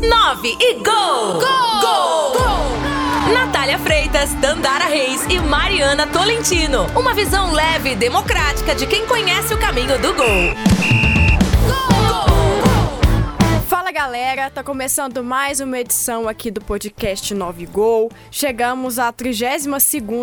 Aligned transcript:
9 0.00 0.56
e 0.60 0.74
gol! 0.74 1.32
Gol! 1.32 1.80
Gol! 1.80 2.32
gol! 2.32 3.32
Natália 3.34 3.78
Freitas, 3.78 4.32
Dandara 4.34 4.84
Reis 4.84 5.26
e 5.28 5.40
Mariana 5.40 6.06
Tolentino. 6.06 6.86
Uma 6.94 7.14
visão 7.14 7.52
leve 7.52 7.90
e 7.90 7.96
democrática 7.96 8.74
de 8.74 8.86
quem 8.86 9.04
conhece 9.06 9.52
o 9.52 9.58
caminho 9.58 9.98
do 9.98 10.14
gol. 10.14 11.07
Galera, 13.98 14.48
tá 14.48 14.62
começando 14.62 15.24
mais 15.24 15.58
uma 15.58 15.76
edição 15.76 16.28
aqui 16.28 16.52
do 16.52 16.60
podcast 16.60 17.34
9 17.34 17.66
Gol. 17.66 18.12
Chegamos 18.30 18.96
à 18.96 19.10
32 19.10 19.66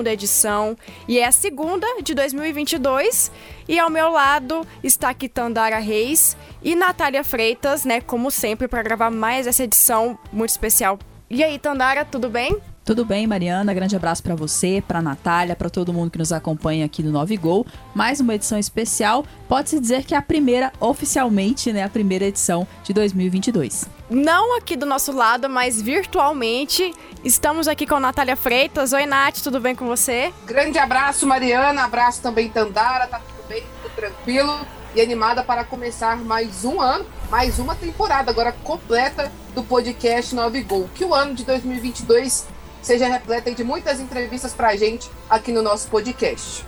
edição 0.06 0.78
e 1.10 1.20
é 1.20 1.26
a 1.26 1.32
segunda 1.34 1.86
de 2.02 2.16
2022. 2.16 3.30
E 3.68 3.78
ao 3.78 3.90
meu 3.90 4.10
lado 4.10 4.66
está 4.82 5.10
aqui 5.10 5.28
Tandara 5.28 5.78
Reis 5.78 6.38
e 6.64 6.74
Natália 6.74 7.22
Freitas, 7.22 7.84
né, 7.84 8.00
como 8.00 8.32
sempre, 8.32 8.66
para 8.70 8.82
gravar 8.82 9.12
mais 9.12 9.46
essa 9.46 9.66
edição 9.66 10.18
muito 10.32 10.52
especial. 10.52 10.98
E 11.30 11.44
aí, 11.44 11.60
Tandara, 11.60 12.06
tudo 12.06 12.30
bem? 12.30 12.58
Tudo 12.86 13.04
bem, 13.04 13.26
Mariana? 13.26 13.74
Grande 13.74 13.96
abraço 13.96 14.22
para 14.22 14.36
você, 14.36 14.84
para 14.88 15.02
Natália, 15.02 15.56
para 15.56 15.72
todo 15.72 15.92
mundo 15.92 16.12
que 16.12 16.20
nos 16.20 16.32
acompanha 16.32 16.86
aqui 16.86 17.02
no 17.02 17.12
9 17.12 17.36
Gol. 17.36 17.66
Mais 17.96 18.20
uma 18.20 18.36
edição 18.36 18.60
especial. 18.60 19.26
Pode-se 19.50 19.80
dizer 19.80 20.04
que 20.04 20.14
é 20.14 20.18
a 20.18 20.22
primeira, 20.22 20.72
oficialmente, 20.80 21.74
né? 21.74 21.84
A 21.84 21.90
primeira 21.90 22.26
edição 22.26 22.68
de 22.84 22.94
2022. 22.94 23.90
Não 24.08 24.56
aqui 24.56 24.76
do 24.76 24.86
nosso 24.86 25.12
lado, 25.12 25.50
mas 25.50 25.82
virtualmente. 25.82 26.94
Estamos 27.24 27.68
aqui 27.68 27.88
com 27.88 27.96
a 27.96 28.00
Natália 28.00 28.36
Freitas. 28.36 28.94
Oi, 28.94 29.08
Nath, 29.08 29.40
tudo 29.42 29.60
bem 29.60 29.74
com 29.74 29.88
você? 29.88 30.32
Grande 30.46 30.78
abraço, 30.78 31.26
Mariana. 31.26 31.86
Abraço 31.86 32.22
também, 32.22 32.50
Tandara. 32.50 33.08
Tá 33.08 33.20
tudo 33.20 33.48
bem, 33.50 33.64
tudo 33.82 33.96
tranquilo 33.96 34.60
e 34.94 35.02
animada 35.02 35.44
para 35.44 35.64
começar 35.64 36.16
mais 36.18 36.64
um 36.64 36.80
ano, 36.80 37.04
mais 37.32 37.58
uma 37.58 37.74
temporada 37.74 38.30
agora 38.30 38.52
completa 38.52 39.32
do 39.56 39.64
podcast 39.64 40.36
9 40.36 40.62
Gol. 40.62 40.88
Que 40.94 41.04
o 41.04 41.16
ano 41.16 41.34
de 41.34 41.44
2022 41.44 42.54
seja 42.86 43.08
repleta 43.08 43.52
de 43.52 43.64
muitas 43.64 44.00
entrevistas 44.00 44.54
para 44.54 44.68
a 44.68 44.76
gente 44.76 45.10
aqui 45.28 45.52
no 45.52 45.64
nosso 45.64 45.88
podcast. 45.90 46.64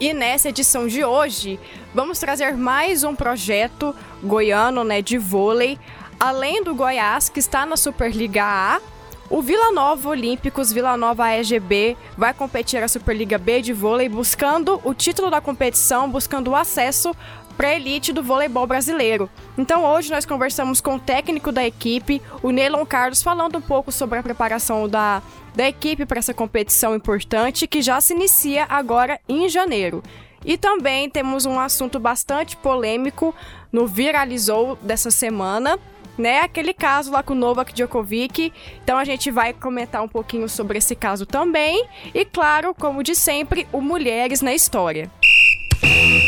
E 0.00 0.14
nessa 0.14 0.48
edição 0.48 0.88
de 0.88 1.04
hoje, 1.04 1.60
vamos 1.94 2.18
trazer 2.18 2.56
mais 2.56 3.04
um 3.04 3.14
projeto 3.14 3.94
goiano 4.22 4.82
né, 4.82 5.02
de 5.02 5.18
vôlei. 5.18 5.78
Além 6.18 6.64
do 6.64 6.74
Goiás, 6.74 7.28
que 7.28 7.38
está 7.38 7.66
na 7.66 7.76
Superliga 7.76 8.44
A, 8.44 8.80
o 9.28 9.42
Vila 9.42 9.72
Nova 9.72 10.08
Olímpicos, 10.08 10.72
Vila 10.72 10.96
Nova 10.96 11.24
AEGB, 11.24 11.98
vai 12.16 12.32
competir 12.32 12.82
a 12.82 12.88
Superliga 12.88 13.36
B 13.36 13.60
de 13.60 13.74
vôlei, 13.74 14.08
buscando 14.08 14.80
o 14.84 14.94
título 14.94 15.30
da 15.30 15.42
competição, 15.42 16.08
buscando 16.08 16.52
o 16.52 16.56
acesso 16.56 17.14
para 17.56 17.68
a 17.68 17.74
elite 17.74 18.12
do 18.12 18.22
voleibol 18.22 18.66
brasileiro. 18.66 19.30
Então 19.56 19.84
hoje 19.84 20.10
nós 20.10 20.26
conversamos 20.26 20.80
com 20.80 20.96
o 20.96 21.00
técnico 21.00 21.50
da 21.50 21.66
equipe, 21.66 22.20
o 22.42 22.50
Neilon 22.50 22.84
Carlos, 22.84 23.22
falando 23.22 23.58
um 23.58 23.62
pouco 23.62 23.90
sobre 23.90 24.18
a 24.18 24.22
preparação 24.22 24.88
da, 24.88 25.22
da 25.54 25.66
equipe 25.66 26.04
para 26.04 26.18
essa 26.18 26.34
competição 26.34 26.94
importante 26.94 27.66
que 27.66 27.80
já 27.80 28.00
se 28.00 28.14
inicia 28.14 28.66
agora 28.68 29.18
em 29.28 29.48
janeiro. 29.48 30.02
E 30.44 30.56
também 30.56 31.10
temos 31.10 31.44
um 31.44 31.58
assunto 31.58 31.98
bastante 31.98 32.56
polêmico 32.56 33.34
no 33.72 33.86
Viralizou 33.86 34.78
dessa 34.80 35.10
semana, 35.10 35.78
né? 36.16 36.40
Aquele 36.40 36.72
caso 36.72 37.10
lá 37.10 37.22
com 37.22 37.32
o 37.32 37.36
Novak 37.36 37.72
Djokovic. 37.72 38.52
Então 38.82 38.96
a 38.96 39.04
gente 39.04 39.30
vai 39.30 39.52
comentar 39.52 40.02
um 40.02 40.08
pouquinho 40.08 40.48
sobre 40.48 40.78
esse 40.78 40.94
caso 40.94 41.26
também. 41.26 41.84
E 42.14 42.24
claro, 42.24 42.74
como 42.74 43.02
de 43.02 43.14
sempre, 43.14 43.66
o 43.72 43.80
Mulheres 43.80 44.40
na 44.40 44.54
História. 44.54 45.10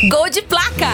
Gol 0.07 0.31
de 0.31 0.43
placa! 0.43 0.93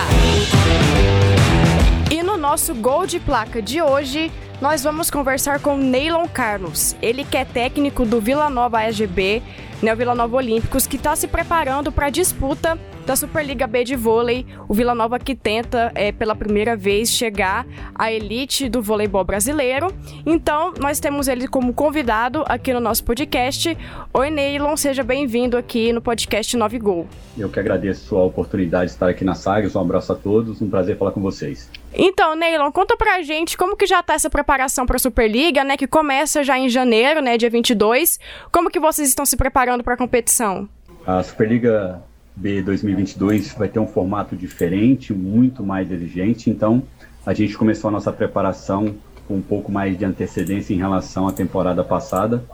E 2.10 2.22
no 2.22 2.38
nosso 2.38 2.74
Gol 2.74 3.06
de 3.06 3.20
placa 3.20 3.60
de 3.60 3.82
hoje, 3.82 4.32
nós 4.62 4.82
vamos 4.82 5.10
conversar 5.10 5.60
com 5.60 5.76
Neylon 5.76 6.26
Carlos. 6.26 6.96
Ele 7.02 7.22
que 7.22 7.36
é 7.36 7.44
técnico 7.44 8.06
do 8.06 8.18
Vila 8.18 8.48
Nova 8.48 8.80
AGB, 8.80 9.42
né, 9.82 9.92
o 9.92 9.96
Vila 9.96 10.14
Nova 10.14 10.36
Olímpicos, 10.36 10.86
que 10.86 10.96
está 10.96 11.14
se 11.16 11.26
preparando 11.26 11.92
para 11.92 12.06
a 12.06 12.10
disputa 12.10 12.78
da 13.06 13.14
Superliga 13.14 13.66
B 13.66 13.84
de 13.84 13.96
vôlei, 13.96 14.46
o 14.66 14.72
Vila 14.72 14.94
Nova 14.94 15.18
que 15.18 15.34
tenta 15.34 15.92
é, 15.94 16.10
pela 16.10 16.34
primeira 16.34 16.74
vez 16.74 17.10
chegar 17.10 17.66
à 17.94 18.10
elite 18.10 18.68
do 18.68 18.80
voleibol 18.80 19.24
brasileiro. 19.24 19.92
Então, 20.24 20.72
nós 20.80 20.98
temos 21.00 21.28
ele 21.28 21.46
como 21.46 21.74
convidado 21.74 22.44
aqui 22.46 22.72
no 22.72 22.80
nosso 22.80 23.04
podcast. 23.04 23.76
Oi, 24.12 24.30
Neilon, 24.30 24.76
seja 24.76 25.02
bem-vindo 25.02 25.56
aqui 25.56 25.92
no 25.92 26.00
podcast 26.00 26.56
9 26.56 26.78
Gol. 26.78 27.06
Eu 27.36 27.50
que 27.50 27.60
agradeço 27.60 28.16
a 28.16 28.24
oportunidade 28.24 28.86
de 28.86 28.92
estar 28.92 29.08
aqui 29.08 29.24
na 29.24 29.34
Sagres. 29.34 29.74
Um 29.76 29.80
abraço 29.80 30.12
a 30.12 30.16
todos, 30.16 30.62
um 30.62 30.70
prazer 30.70 30.96
falar 30.96 31.10
com 31.10 31.20
vocês. 31.20 31.70
Então, 31.96 32.34
Neilon, 32.34 32.72
conta 32.72 32.96
pra 32.96 33.22
gente 33.22 33.56
como 33.56 33.76
que 33.76 33.86
já 33.86 34.02
tá 34.02 34.14
essa 34.14 34.28
preparação 34.28 34.84
para 34.84 34.96
a 34.96 34.98
Superliga, 34.98 35.62
né, 35.62 35.76
que 35.76 35.86
começa 35.86 36.42
já 36.42 36.58
em 36.58 36.68
janeiro, 36.68 37.20
né, 37.20 37.36
dia 37.36 37.50
22. 37.50 38.18
Como 38.50 38.68
que 38.68 38.80
vocês 38.80 39.08
estão 39.08 39.24
se 39.24 39.36
preparando 39.36 39.63
para 39.82 39.94
a 39.94 39.96
competição? 39.96 40.68
A 41.06 41.22
Superliga 41.22 42.02
B 42.36 42.62
2022 42.62 43.54
vai 43.54 43.68
ter 43.68 43.78
um 43.78 43.86
formato 43.86 44.36
diferente, 44.36 45.12
muito 45.14 45.64
mais 45.64 45.90
exigente, 45.90 46.50
então 46.50 46.82
a 47.24 47.32
gente 47.32 47.56
começou 47.56 47.88
a 47.88 47.92
nossa 47.92 48.12
preparação 48.12 48.94
com 49.26 49.36
um 49.36 49.42
pouco 49.42 49.72
mais 49.72 49.96
de 49.96 50.04
antecedência 50.04 50.74
em 50.74 50.76
relação 50.76 51.26
à 51.26 51.32
temporada 51.32 51.82
passada. 51.82 52.44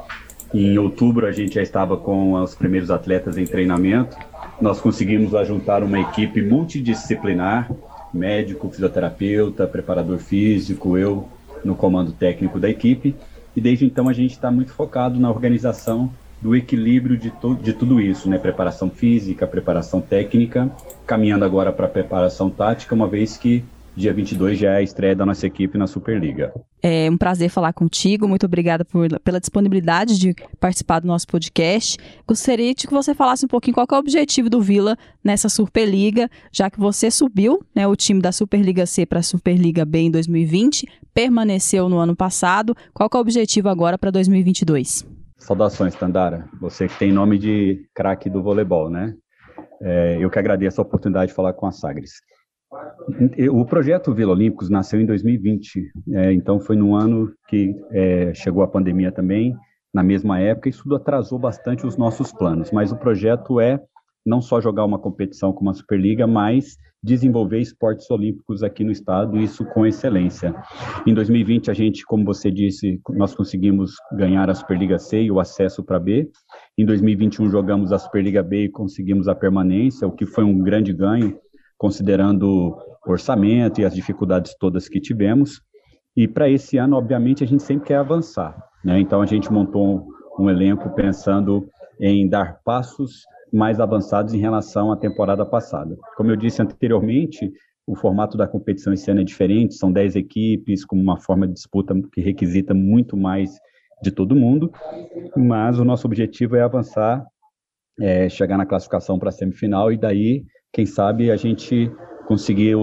Em 0.55 0.79
outubro 0.79 1.27
a 1.27 1.33
gente 1.33 1.55
já 1.55 1.63
estava 1.63 1.97
com 1.97 2.35
os 2.35 2.55
primeiros 2.55 2.91
atletas 2.91 3.37
em 3.39 3.45
treinamento. 3.45 4.17
Nós 4.61 4.81
conseguimos 4.81 5.35
ajuntar 5.35 5.83
uma 5.83 5.99
equipe 5.99 6.43
multidisciplinar, 6.43 7.71
médico, 8.13 8.69
fisioterapeuta, 8.69 9.67
preparador 9.67 10.19
físico, 10.19 10.97
eu 10.97 11.29
no 11.65 11.75
comando 11.75 12.13
técnico 12.13 12.59
da 12.61 12.69
equipe. 12.69 13.15
E 13.57 13.61
desde 13.61 13.85
então 13.85 14.09
a 14.09 14.13
gente 14.13 14.33
está 14.33 14.51
muito 14.51 14.73
focado 14.73 15.19
na 15.19 15.31
organização 15.31 16.11
do 16.41 16.57
equilíbrio 16.57 17.17
de, 17.17 17.33
de 17.63 17.73
tudo 17.73 18.01
isso, 18.01 18.29
né? 18.29 18.39
Preparação 18.39 18.91
física, 18.91 19.47
preparação 19.47 20.01
técnica, 20.01 20.71
caminhando 21.07 21.45
agora 21.45 21.73
para 21.73 21.87
a 21.87 21.91
preparação 21.91 22.49
tática, 22.49 22.95
uma 22.95 23.07
vez 23.07 23.37
que 23.37 23.63
dia 23.95 24.13
22 24.13 24.59
já 24.59 24.73
é 24.73 24.77
a 24.77 24.83
estreia 24.83 25.15
da 25.15 25.27
nossa 25.27 25.47
equipe 25.47 25.77
na 25.77 25.87
Superliga. 25.87 26.53
É 26.83 27.11
um 27.11 27.19
prazer 27.19 27.51
falar 27.51 27.73
contigo, 27.73 28.27
muito 28.27 28.47
obrigada 28.47 28.85
por, 28.85 29.07
pela 29.21 29.39
disponibilidade 29.39 30.19
de 30.19 30.35
participar 30.59 31.01
do 31.01 31.07
nosso 31.07 31.27
podcast. 31.27 31.99
Gostaria 32.27 32.75
de 32.75 32.87
que 32.87 32.93
você 32.93 33.15
falasse 33.15 33.45
um 33.45 33.49
pouquinho 33.49 33.75
qual 33.75 33.87
é 33.91 33.95
o 33.95 33.99
objetivo 33.99 34.49
do 34.49 34.63
Vila 34.63 34.97
nessa 35.23 35.49
Superliga, 35.49 36.31
já 36.51 36.71
que 36.71 36.81
você 36.81 37.11
subiu 37.11 37.61
né, 37.75 37.87
o 37.87 37.95
time 37.95 38.23
da 38.23 38.33
Superliga 38.33 38.87
C 38.87 39.05
para 39.05 39.19
a 39.19 39.23
Superliga 39.23 39.85
B 39.85 39.99
em 39.99 40.11
2020, 40.11 40.89
permaneceu 41.13 41.89
no 41.89 41.99
ano 41.99 42.17
passado. 42.17 42.75
Qual 42.95 43.11
é 43.13 43.17
o 43.17 43.21
objetivo 43.21 43.69
agora 43.69 43.99
para 43.99 44.11
2022? 44.11 45.20
Saudações, 45.41 45.95
Tandara. 45.95 46.49
Você 46.61 46.87
que 46.87 46.99
tem 46.99 47.13
nome 47.13 47.39
de 47.39 47.89
craque 47.95 48.29
do 48.29 48.43
voleibol, 48.43 48.91
né? 48.91 49.15
É, 49.83 50.19
eu 50.21 50.31
que 50.31 50.39
agradeço 50.39 50.81
a 50.81 50.85
oportunidade 50.85 51.31
de 51.31 51.35
falar 51.35 51.55
com 51.55 51.67
a 51.67 51.73
Sagres. 51.73 52.21
O 53.51 53.65
projeto 53.65 54.15
Vila 54.15 54.33
Olímpicos 54.33 54.71
nasceu 54.71 55.01
em 55.01 55.07
2020, 55.07 55.91
é, 56.13 56.33
então 56.33 56.61
foi 56.61 56.77
no 56.77 56.95
ano 56.95 57.33
que 57.49 57.75
é, 57.91 58.33
chegou 58.35 58.63
a 58.63 58.69
pandemia 58.69 59.11
também, 59.11 59.57
na 59.93 60.05
mesma 60.05 60.39
época, 60.39 60.69
isso 60.69 60.95
atrasou 60.95 61.39
bastante 61.39 61.85
os 61.85 61.97
nossos 61.97 62.33
planos, 62.33 62.71
mas 62.71 62.93
o 62.93 62.97
projeto 62.97 63.59
é 63.59 63.81
não 64.25 64.41
só 64.41 64.61
jogar 64.61 64.85
uma 64.85 64.99
competição 64.99 65.53
como 65.53 65.71
a 65.71 65.75
Superliga, 65.75 66.27
mas 66.27 66.77
desenvolver 67.03 67.61
esportes 67.61 68.11
olímpicos 68.11 68.63
aqui 68.63 68.85
no 68.85 68.93
estado, 68.93 69.39
isso 69.39 69.65
com 69.65 69.87
excelência. 69.87 70.55
Em 71.07 71.15
2020, 71.15 71.71
a 71.71 71.75
gente, 71.75 72.05
como 72.05 72.25
você 72.25 72.51
disse, 72.51 73.01
nós 73.11 73.35
conseguimos 73.35 73.95
ganhar 74.13 74.51
a 74.51 74.55
Superliga 74.55 74.99
C 74.99 75.23
e 75.23 75.31
o 75.31 75.41
acesso 75.41 75.83
para 75.83 75.99
B. 75.99 76.31
Em 76.77 76.85
2021, 76.85 77.49
jogamos 77.49 77.93
a 77.93 77.99
Superliga 77.99 78.43
B 78.43 78.65
e 78.65 78.69
conseguimos 78.69 79.29
a 79.29 79.35
permanência, 79.35 80.07
o 80.07 80.13
que 80.13 80.27
foi 80.27 80.45
um 80.45 80.59
grande 80.59 80.93
ganho, 80.93 81.39
considerando 81.79 82.77
o 83.07 83.11
orçamento 83.11 83.81
e 83.81 83.85
as 83.85 83.95
dificuldades 83.95 84.55
todas 84.59 84.89
que 84.89 85.01
tivemos. 85.01 85.63
E 86.15 86.29
para 86.29 86.51
esse 86.51 86.77
ano, 86.77 86.97
obviamente, 86.97 87.43
a 87.43 87.47
gente 87.47 87.63
sempre 87.63 87.87
quer 87.87 87.97
avançar. 87.97 88.55
Né? 88.85 89.01
Então, 89.01 89.23
a 89.23 89.27
gente 89.27 89.51
montou 89.51 90.07
um, 90.39 90.45
um 90.45 90.51
elenco 90.51 90.91
pensando 90.95 91.67
em 91.99 92.29
dar 92.29 92.61
passos 92.63 93.23
mais 93.53 93.81
avançados 93.81 94.35
em 94.35 94.39
relação 94.39 94.93
à 94.93 94.97
temporada 94.97 95.45
passada. 95.45 95.97
Como 96.17 96.31
eu 96.31 96.37
disse 96.37 96.63
anteriormente, 96.63 97.53
o 97.87 97.97
formato 97.97 98.37
da 98.37 98.47
competição 98.47 98.93
esse 98.93 99.11
ano 99.11 99.21
é 99.21 99.25
diferente, 99.25 99.75
são 99.75 99.91
10 99.91 100.17
equipes, 100.17 100.85
com 100.85 100.97
uma 100.97 101.19
forma 101.19 101.47
de 101.47 101.55
disputa 101.55 101.95
que 102.13 102.21
requisita 102.21 102.73
muito 102.73 103.17
mais 103.17 103.59
de 104.03 104.11
todo 104.11 104.37
mundo, 104.37 104.73
mas 105.37 105.79
o 105.79 105.85
nosso 105.85 106.07
objetivo 106.07 106.57
é 106.57 106.63
avançar, 106.63 107.25
é, 108.01 108.29
chegar 108.29 108.57
na 108.57 108.65
classificação 108.65 109.19
para 109.19 109.29
a 109.29 109.33
semifinal 109.33 109.93
e 109.93 109.99
daí, 109.99 110.45
quem 110.73 110.87
sabe, 110.87 111.31
a 111.31 111.37
gente 111.37 111.91
conseguir 112.27 112.77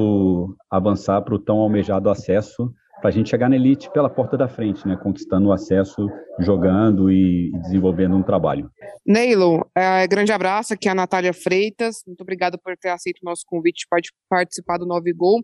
avançar 0.70 1.22
para 1.22 1.34
o 1.34 1.40
tão 1.40 1.58
almejado 1.58 2.10
acesso 2.10 2.72
para 3.00 3.10
a 3.10 3.12
gente 3.12 3.30
chegar 3.30 3.50
na 3.50 3.56
elite 3.56 3.90
pela 3.92 4.10
porta 4.10 4.38
da 4.38 4.48
frente, 4.48 4.88
né, 4.88 4.98
conquistando 5.02 5.50
o 5.50 5.52
acesso, 5.52 6.10
jogando 6.40 7.12
e 7.12 7.52
desenvolvendo 7.62 8.16
um 8.16 8.24
trabalho. 8.24 8.70
Neilo, 9.06 9.66
é, 9.76 10.08
grande 10.08 10.32
abraço 10.32 10.74
aqui 10.74 10.88
é 10.88 10.92
a 10.92 10.96
Natália 10.96 11.34
Freitas, 11.34 12.04
muito 12.06 12.22
obrigado 12.22 12.58
por 12.58 12.76
ter 12.78 12.90
aceito 12.90 13.20
o 13.22 13.26
nosso 13.26 13.44
convite 13.46 13.86
para 13.90 14.02
participar 14.30 14.78
do 14.78 14.86
Nove 14.86 15.14
Gol. 15.14 15.44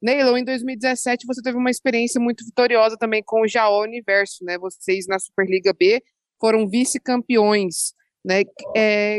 Neilon, 0.00 0.36
em 0.36 0.44
2017 0.44 1.26
você 1.26 1.42
teve 1.42 1.56
uma 1.56 1.70
experiência 1.70 2.20
muito 2.20 2.44
vitoriosa 2.44 2.96
também 2.98 3.22
com 3.24 3.42
o 3.42 3.48
Jaó 3.48 3.82
Universo, 3.82 4.44
né? 4.44 4.58
Vocês 4.58 5.06
na 5.06 5.18
Superliga 5.18 5.72
B 5.72 6.02
foram 6.38 6.68
vice-campeões, 6.68 7.94
né? 8.24 8.42
É, 8.76 9.18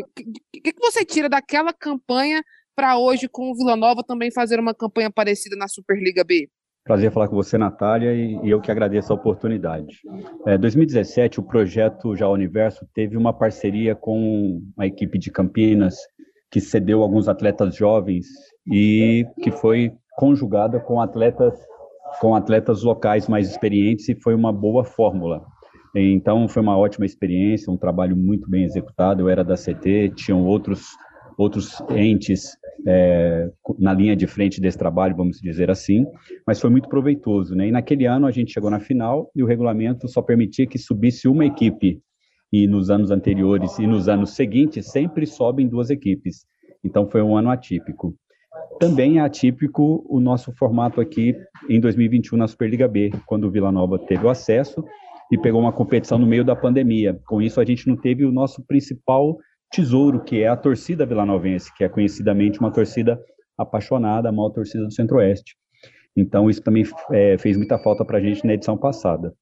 que, 0.54 0.62
que 0.62 0.80
você 0.80 1.04
tira 1.04 1.28
daquela 1.28 1.74
campanha 1.74 2.44
para 2.76 2.98
hoje 2.98 3.28
com 3.28 3.52
o 3.52 3.56
Vila 3.56 3.76
Nova 3.76 4.04
também 4.04 4.32
fazer 4.32 4.60
uma 4.60 4.74
campanha 4.74 5.12
parecida 5.12 5.56
na 5.56 5.68
Superliga 5.68 6.24
B? 6.24 6.48
Prazer 6.88 7.12
falar 7.12 7.28
com 7.28 7.36
você, 7.36 7.58
Natália, 7.58 8.14
e, 8.14 8.50
eu 8.50 8.62
que 8.62 8.72
agradeço 8.72 9.12
a 9.12 9.16
oportunidade. 9.16 10.00
Em 10.48 10.52
é, 10.52 10.58
2017, 10.58 11.42
o 11.42 11.44
projeto 11.44 12.16
Já 12.16 12.30
Universo 12.30 12.88
teve 12.94 13.18
uma 13.18 13.34
parceria 13.34 13.94
com 13.94 14.62
a 14.78 14.88
equipe 14.88 15.20
de 15.20 15.30
Campinas, 15.30 15.98
que 16.50 16.62
cedeu 16.62 17.04
alguns 17.04 17.28
atletas 17.28 17.76
jovens 17.76 18.26
e 18.66 19.26
que 19.44 19.52
foi 19.52 19.92
conjugada 20.16 20.80
com 20.80 21.02
atletas 21.02 21.54
com 22.22 22.34
atletas 22.34 22.84
locais 22.84 23.28
mais 23.28 23.50
experientes 23.50 24.08
e 24.08 24.16
foi 24.16 24.34
uma 24.34 24.54
boa 24.54 24.86
fórmula. 24.86 25.46
Então 25.94 26.48
foi 26.48 26.62
uma 26.62 26.78
ótima 26.78 27.06
experiência, 27.06 27.72
um 27.72 27.78
trabalho 27.78 28.16
muito 28.16 28.50
bem 28.50 28.64
executado. 28.64 29.22
Eu 29.22 29.30
era 29.30 29.44
da 29.44 29.56
CT, 29.56 30.14
tinham 30.16 30.46
outros 30.46 30.96
outros 31.38 31.82
entes 31.92 32.58
é, 32.86 33.50
na 33.80 33.94
linha 33.94 34.16
de 34.16 34.28
frente 34.28 34.62
desse 34.62 34.78
trabalho, 34.78 35.16
vamos 35.16 35.40
dizer 35.40 35.72
assim, 35.72 36.06
mas 36.46 36.60
foi 36.60 36.70
muito 36.70 36.88
proveitoso, 36.90 37.56
né? 37.56 37.68
E 37.68 37.72
naquele 37.72 38.06
ano 38.06 38.26
a 38.28 38.32
gente 38.32 38.54
chegou 38.54 38.70
na 38.70 38.80
final 38.80 39.32
e 39.36 39.44
o 39.44 39.46
regulamento 39.46 40.08
só 40.08 40.22
permitia 40.22 40.68
que 40.68 40.78
subisse 40.78 41.28
uma 41.28 41.46
equipe 41.46 42.02
e 42.52 42.68
nos 42.68 42.90
anos 42.90 43.12
anteriores 43.12 43.78
e 43.80 43.88
nos 43.88 44.08
anos 44.08 44.32
seguintes 44.32 44.92
sempre 44.92 45.26
sobem 45.26 45.68
duas 45.68 45.90
equipes. 45.90 46.46
Então 46.84 47.10
foi 47.10 47.22
um 47.22 47.36
ano 47.36 47.50
atípico. 47.50 48.16
Também 48.80 49.18
é 49.18 49.22
atípico 49.22 50.06
o 50.08 50.20
nosso 50.20 50.52
formato 50.54 51.02
aqui 51.02 51.36
em 51.70 51.80
2021 51.80 52.38
na 52.38 52.48
Superliga 52.48 52.88
B, 52.88 53.12
quando 53.26 53.46
o 53.46 53.52
Vila 53.52 53.72
Nova 53.72 53.98
teve 54.00 54.26
o 54.26 54.30
acesso 54.30 54.84
e 55.32 55.38
pegou 55.38 55.60
uma 55.60 55.74
competição 55.74 56.18
no 56.18 56.28
meio 56.28 56.46
da 56.46 56.56
pandemia. 56.56 57.20
Com 57.26 57.42
isso 57.42 57.60
a 57.60 57.66
gente 57.66 57.88
não 57.88 57.98
teve 57.98 58.24
o 58.24 58.32
nosso 58.32 58.64
principal 58.66 59.38
tesouro, 59.72 60.24
que 60.24 60.42
é 60.42 60.48
a 60.48 60.56
torcida 60.56 61.06
vilanovense, 61.06 61.74
que 61.76 61.84
é 61.84 61.90
conhecidamente 61.90 62.60
uma 62.60 62.72
torcida 62.72 63.20
apaixonada, 63.58 64.30
a 64.30 64.32
maior 64.32 64.50
torcida 64.50 64.86
do 64.86 64.94
Centro-Oeste. 64.94 65.56
Então, 66.16 66.50
isso 66.50 66.62
também 66.62 66.84
é, 67.12 67.38
fez 67.38 67.58
muita 67.58 67.78
falta 67.78 68.04
para 68.04 68.18
a 68.18 68.22
gente 68.22 68.46
na 68.46 68.54
edição 68.54 68.78
passada. 68.78 69.34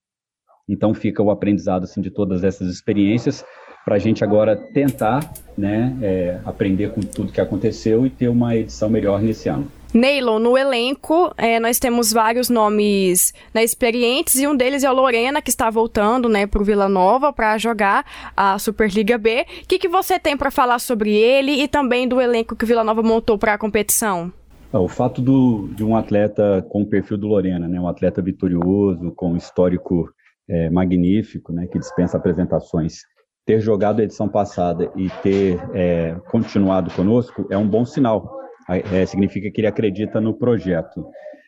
Então, 0.67 0.93
fica 0.93 1.21
o 1.21 1.31
aprendizado 1.31 1.83
assim, 1.83 2.01
de 2.01 2.09
todas 2.09 2.43
essas 2.43 2.69
experiências 2.69 3.45
para 3.85 3.95
a 3.95 3.99
gente 3.99 4.23
agora 4.23 4.57
tentar 4.73 5.31
né, 5.55 5.95
é, 6.01 6.39
aprender 6.43 6.91
com 6.91 7.01
tudo 7.01 7.31
que 7.31 7.39
aconteceu 7.39 8.05
e 8.05 8.09
ter 8.09 8.27
uma 8.27 8.55
edição 8.55 8.89
melhor 8.89 9.21
nesse 9.21 9.47
ano. 9.47 9.71
Neylon, 9.95 10.39
no 10.39 10.57
elenco, 10.57 11.33
é, 11.37 11.57
nós 11.57 11.79
temos 11.79 12.11
vários 12.11 12.49
nomes 12.49 13.33
né, 13.53 13.63
experientes 13.63 14.35
e 14.35 14.45
um 14.45 14.53
deles 14.53 14.83
é 14.83 14.91
o 14.91 14.93
Lorena, 14.93 15.41
que 15.41 15.49
está 15.49 15.69
voltando 15.69 16.27
né, 16.27 16.45
para 16.45 16.61
o 16.61 16.65
Vila 16.65 16.89
Nova 16.89 17.31
para 17.31 17.57
jogar 17.57 18.05
a 18.35 18.59
Superliga 18.59 19.17
B. 19.17 19.45
O 19.63 19.67
que, 19.69 19.79
que 19.79 19.87
você 19.87 20.19
tem 20.19 20.35
para 20.35 20.51
falar 20.51 20.79
sobre 20.79 21.13
ele 21.15 21.63
e 21.63 21.65
também 21.65 22.09
do 22.09 22.19
elenco 22.19 22.57
que 22.57 22.65
o 22.65 22.67
Vila 22.67 22.83
Nova 22.83 23.01
montou 23.01 23.37
para 23.37 23.53
a 23.53 23.57
competição? 23.57 24.33
Ah, 24.73 24.81
o 24.81 24.89
fato 24.89 25.21
do, 25.21 25.69
de 25.69 25.85
um 25.85 25.95
atleta 25.95 26.61
com 26.67 26.81
o 26.81 26.85
perfil 26.85 27.17
do 27.17 27.27
Lorena, 27.27 27.65
né, 27.65 27.79
um 27.79 27.87
atleta 27.87 28.21
vitorioso, 28.21 29.13
com 29.15 29.31
um 29.31 29.37
histórico 29.37 30.09
é, 30.49 30.69
magnífico, 30.69 31.53
né, 31.53 31.67
que 31.67 31.79
dispensa 31.79 32.17
apresentações, 32.17 32.97
ter 33.45 33.61
jogado 33.61 34.01
a 34.01 34.03
edição 34.03 34.27
passada 34.27 34.91
e 34.93 35.09
ter 35.23 35.57
é, 35.73 36.17
continuado 36.29 36.91
conosco 36.91 37.47
é 37.49 37.57
um 37.57 37.65
bom 37.65 37.85
sinal 37.85 38.43
é, 38.69 39.05
significa 39.05 39.49
que 39.51 39.61
ele 39.61 39.67
acredita 39.67 40.19
no 40.19 40.33
projeto. 40.33 41.05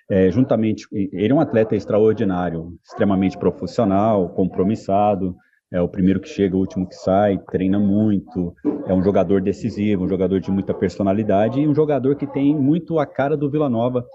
É, 0.09 0.31
juntamente, 0.31 0.87
ele 0.91 1.31
é 1.31 1.35
um 1.35 1.39
atleta 1.39 1.75
extraordinário, 1.75 2.77
extremamente 2.83 3.37
profissional, 3.37 4.29
compromissado, 4.29 5.35
é 5.69 5.81
o 5.81 5.87
primeiro 5.87 6.21
que 6.21 6.29
chega, 6.29 6.55
o 6.55 6.59
último 6.59 6.87
que 6.87 6.95
sai, 6.95 7.37
treina 7.51 7.77
muito, 7.77 8.55
é 8.87 8.93
um 8.93 9.03
jogador 9.03 9.41
decisivo, 9.41 10.05
um 10.05 10.07
jogador 10.07 10.39
de 10.39 10.49
muita 10.49 10.73
personalidade 10.73 11.59
e 11.59 11.67
um 11.67 11.75
jogador 11.75 12.15
que 12.15 12.25
tem 12.25 12.55
muito 12.55 12.99
a 12.99 13.05
cara 13.05 13.35
do 13.35 13.49
Vila 13.49 13.69
Nova, 13.69 14.05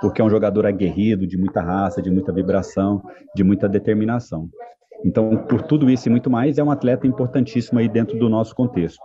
porque 0.00 0.22
é 0.22 0.24
um 0.24 0.30
jogador 0.30 0.64
aguerrido, 0.66 1.26
de 1.26 1.36
muita 1.36 1.60
raça, 1.60 2.00
de 2.00 2.10
muita 2.10 2.32
vibração, 2.32 3.02
de 3.34 3.42
muita 3.42 3.68
determinação. 3.68 4.48
Então, 5.04 5.36
por 5.48 5.62
tudo 5.62 5.90
isso 5.90 6.08
e 6.08 6.10
muito 6.10 6.30
mais, 6.30 6.58
é 6.58 6.62
um 6.62 6.70
atleta 6.70 7.06
importantíssimo 7.08 7.80
aí 7.80 7.88
dentro 7.88 8.16
do 8.16 8.28
nosso 8.28 8.54
contexto. 8.54 9.02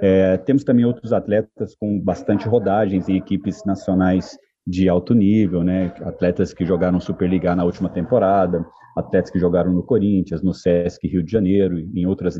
É, 0.00 0.38
temos 0.38 0.64
também 0.64 0.84
outros 0.84 1.12
atletas 1.12 1.74
com 1.74 2.00
bastante 2.00 2.48
rodagens 2.48 3.08
em 3.08 3.16
equipes 3.16 3.62
nacionais 3.64 4.36
de 4.66 4.88
alto 4.88 5.14
nível, 5.14 5.62
né? 5.62 5.92
Atletas 6.02 6.54
que 6.54 6.64
jogaram 6.64 7.00
Superliga 7.00 7.54
na 7.54 7.64
última 7.64 7.88
temporada, 7.88 8.64
atletas 8.96 9.30
que 9.30 9.38
jogaram 9.38 9.72
no 9.72 9.82
Corinthians, 9.82 10.42
no 10.42 10.54
Sesc 10.54 11.06
Rio 11.06 11.22
de 11.22 11.30
Janeiro, 11.30 11.78
em 11.78 12.06
outras 12.06 12.38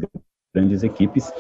grandes 0.55 0.83
equipes, 0.83 1.33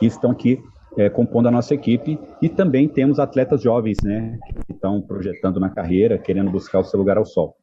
e 0.00 0.06
estão 0.06 0.30
aqui 0.30 0.58
é, 0.96 1.08
compondo 1.08 1.48
a 1.48 1.50
nossa 1.50 1.74
equipe. 1.74 2.18
E 2.42 2.48
também 2.48 2.88
temos 2.88 3.18
atletas 3.18 3.62
jovens, 3.62 4.02
né? 4.02 4.38
Que 4.66 4.72
estão 4.72 5.00
projetando 5.00 5.60
na 5.60 5.70
carreira, 5.70 6.18
querendo 6.18 6.50
buscar 6.50 6.80
o 6.80 6.84
seu 6.84 6.98
lugar 6.98 7.18
ao 7.18 7.24
sol. 7.24 7.54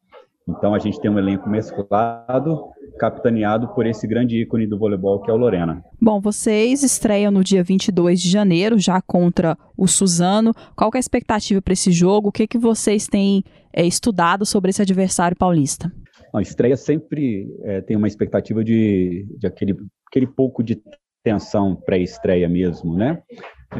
Então 0.48 0.72
a 0.74 0.78
gente 0.78 1.00
tem 1.00 1.10
um 1.10 1.18
elenco 1.18 1.48
mesclado, 1.48 2.70
capitaneado 2.98 3.68
por 3.74 3.84
esse 3.84 4.06
grande 4.06 4.40
ícone 4.40 4.66
do 4.66 4.78
voleibol 4.78 5.20
que 5.20 5.30
é 5.30 5.34
o 5.34 5.36
Lorena. 5.36 5.82
Bom, 6.00 6.20
vocês 6.20 6.84
estreiam 6.84 7.32
no 7.32 7.42
dia 7.42 7.64
22 7.64 8.20
de 8.20 8.30
janeiro, 8.30 8.78
já 8.78 9.02
contra 9.02 9.58
o 9.76 9.88
Suzano. 9.88 10.54
Qual 10.76 10.90
é 10.94 10.98
a 10.98 11.00
expectativa 11.00 11.60
para 11.60 11.72
esse 11.72 11.90
jogo? 11.90 12.28
O 12.28 12.32
que, 12.32 12.46
que 12.46 12.58
vocês 12.58 13.08
têm 13.08 13.42
é, 13.72 13.84
estudado 13.84 14.46
sobre 14.46 14.70
esse 14.70 14.80
adversário 14.80 15.36
paulista? 15.36 15.92
A 16.32 16.40
estreia 16.40 16.76
sempre 16.76 17.48
é, 17.64 17.80
tem 17.80 17.96
uma 17.96 18.08
expectativa 18.08 18.62
de, 18.62 19.26
de 19.38 19.46
aquele, 19.46 19.76
aquele 20.08 20.26
pouco 20.26 20.62
de 20.62 20.80
tensão 21.24 21.74
pré-estreia 21.74 22.48
mesmo, 22.48 22.94
né? 22.94 23.20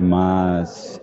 Mas 0.01 1.01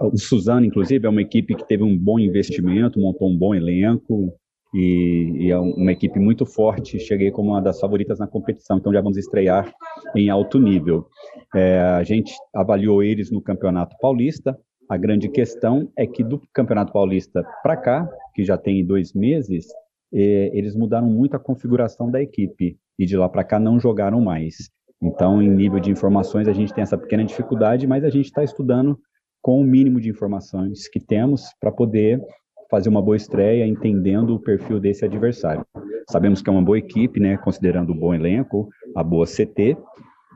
o 0.00 0.16
Suzano, 0.16 0.64
inclusive, 0.64 1.06
é 1.06 1.10
uma 1.10 1.20
equipe 1.20 1.54
que 1.54 1.66
teve 1.66 1.82
um 1.82 1.96
bom 1.98 2.18
investimento, 2.18 2.98
montou 2.98 3.28
um 3.30 3.36
bom 3.36 3.54
elenco, 3.54 4.32
e, 4.76 5.46
e, 5.46 5.50
é 5.50 5.58
uma 5.58 5.92
equipe 5.92 6.20
muito 6.20 6.44
forte. 6.44 6.98
Cheguei 6.98 7.30
como 7.30 7.52
uma 7.52 7.62
das 7.62 7.80
favoritas 7.80 8.18
na 8.18 8.26
competição, 8.26 8.76
então 8.76 8.92
já 8.92 9.00
vamos 9.00 9.16
estrear 9.16 9.72
em 10.14 10.28
alto 10.28 10.58
nível. 10.58 11.06
É, 11.54 11.80
a 11.80 12.02
gente 12.04 12.34
avaliou 12.54 13.02
eles 13.02 13.30
no 13.30 13.40
Campeonato 13.40 13.96
Paulista. 13.98 14.58
A 14.86 14.98
grande 14.98 15.30
questão 15.30 15.90
é 15.96 16.06
que 16.06 16.22
do 16.22 16.42
Campeonato 16.52 16.92
Paulista 16.92 17.42
para 17.62 17.76
cá, 17.76 18.08
que 18.34 18.44
já 18.44 18.58
tem 18.58 18.84
dois 18.84 19.14
meses, 19.14 19.66
é, 20.12 20.50
eles 20.52 20.76
mudaram 20.76 21.08
muito 21.08 21.34
a 21.34 21.40
configuração 21.40 22.10
da 22.10 22.20
equipe 22.20 22.76
e 22.98 23.06
de 23.06 23.16
lá 23.16 23.30
para 23.30 23.44
cá 23.44 23.58
não 23.58 23.80
jogaram 23.80 24.20
mais. 24.20 24.70
Então, 25.02 25.40
em 25.40 25.48
nível 25.48 25.80
de 25.80 25.90
informações, 25.90 26.48
a 26.48 26.52
gente 26.52 26.74
tem 26.74 26.82
essa 26.82 26.98
pequena 26.98 27.24
dificuldade, 27.24 27.86
mas 27.86 28.04
a 28.04 28.10
gente 28.10 28.26
está 28.26 28.44
estudando 28.44 28.98
com 29.40 29.58
o 29.58 29.64
mínimo 29.64 30.00
de 30.00 30.10
informações 30.10 30.86
que 30.86 31.00
temos 31.00 31.46
para 31.60 31.72
poder 31.72 32.20
fazer 32.70 32.88
uma 32.88 33.02
boa 33.02 33.16
estreia 33.16 33.66
entendendo 33.66 34.34
o 34.34 34.40
perfil 34.40 34.80
desse 34.80 35.04
adversário. 35.04 35.64
Sabemos 36.10 36.40
que 36.40 36.48
é 36.48 36.52
uma 36.52 36.62
boa 36.62 36.78
equipe, 36.78 37.20
né, 37.20 37.36
considerando 37.36 37.90
o 37.90 37.94
bom 37.94 38.14
elenco, 38.14 38.68
a 38.94 39.02
boa 39.02 39.26
CT, 39.26 39.76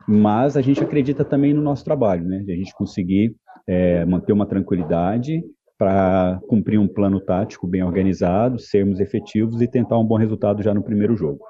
mas 0.06 0.56
a 0.56 0.60
gente 0.60 0.82
acredita 0.82 1.24
também 1.24 1.54
no 1.54 1.62
nosso 1.62 1.84
trabalho, 1.84 2.24
né, 2.24 2.38
de 2.40 2.52
a 2.52 2.56
gente 2.56 2.74
conseguir 2.74 3.34
é, 3.66 4.04
manter 4.04 4.32
uma 4.32 4.46
tranquilidade 4.46 5.42
para 5.78 6.40
cumprir 6.46 6.78
um 6.78 6.88
plano 6.88 7.20
tático 7.20 7.66
bem 7.66 7.82
organizado, 7.82 8.58
sermos 8.58 9.00
efetivos 9.00 9.62
e 9.62 9.68
tentar 9.68 9.98
um 9.98 10.04
bom 10.04 10.16
resultado 10.16 10.62
já 10.62 10.74
no 10.74 10.82
primeiro 10.82 11.16
jogo. 11.16 11.40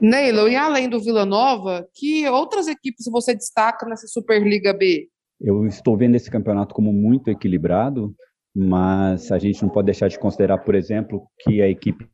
Neilo, 0.00 0.48
e 0.48 0.56
além 0.56 0.88
do 0.88 1.00
Vila 1.00 1.24
Nova, 1.24 1.86
que 1.94 2.28
outras 2.28 2.66
equipes 2.66 3.06
você 3.10 3.34
destaca 3.34 3.86
nessa 3.86 4.06
Superliga 4.06 4.72
B? 4.72 5.08
Eu 5.40 5.66
estou 5.66 5.96
vendo 5.96 6.16
esse 6.16 6.30
campeonato 6.30 6.74
como 6.74 6.92
muito 6.92 7.30
equilibrado 7.30 8.14
mas 8.54 9.30
a 9.30 9.38
gente 9.38 9.62
não 9.62 9.68
pode 9.68 9.86
deixar 9.86 10.08
de 10.08 10.18
considerar, 10.18 10.58
por 10.58 10.74
exemplo, 10.74 11.26
que 11.40 11.62
a 11.62 11.68
equipe 11.68 12.08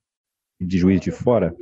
de 0.60 0.78
Juiz 0.78 1.00
de 1.00 1.10
Fora 1.10 1.54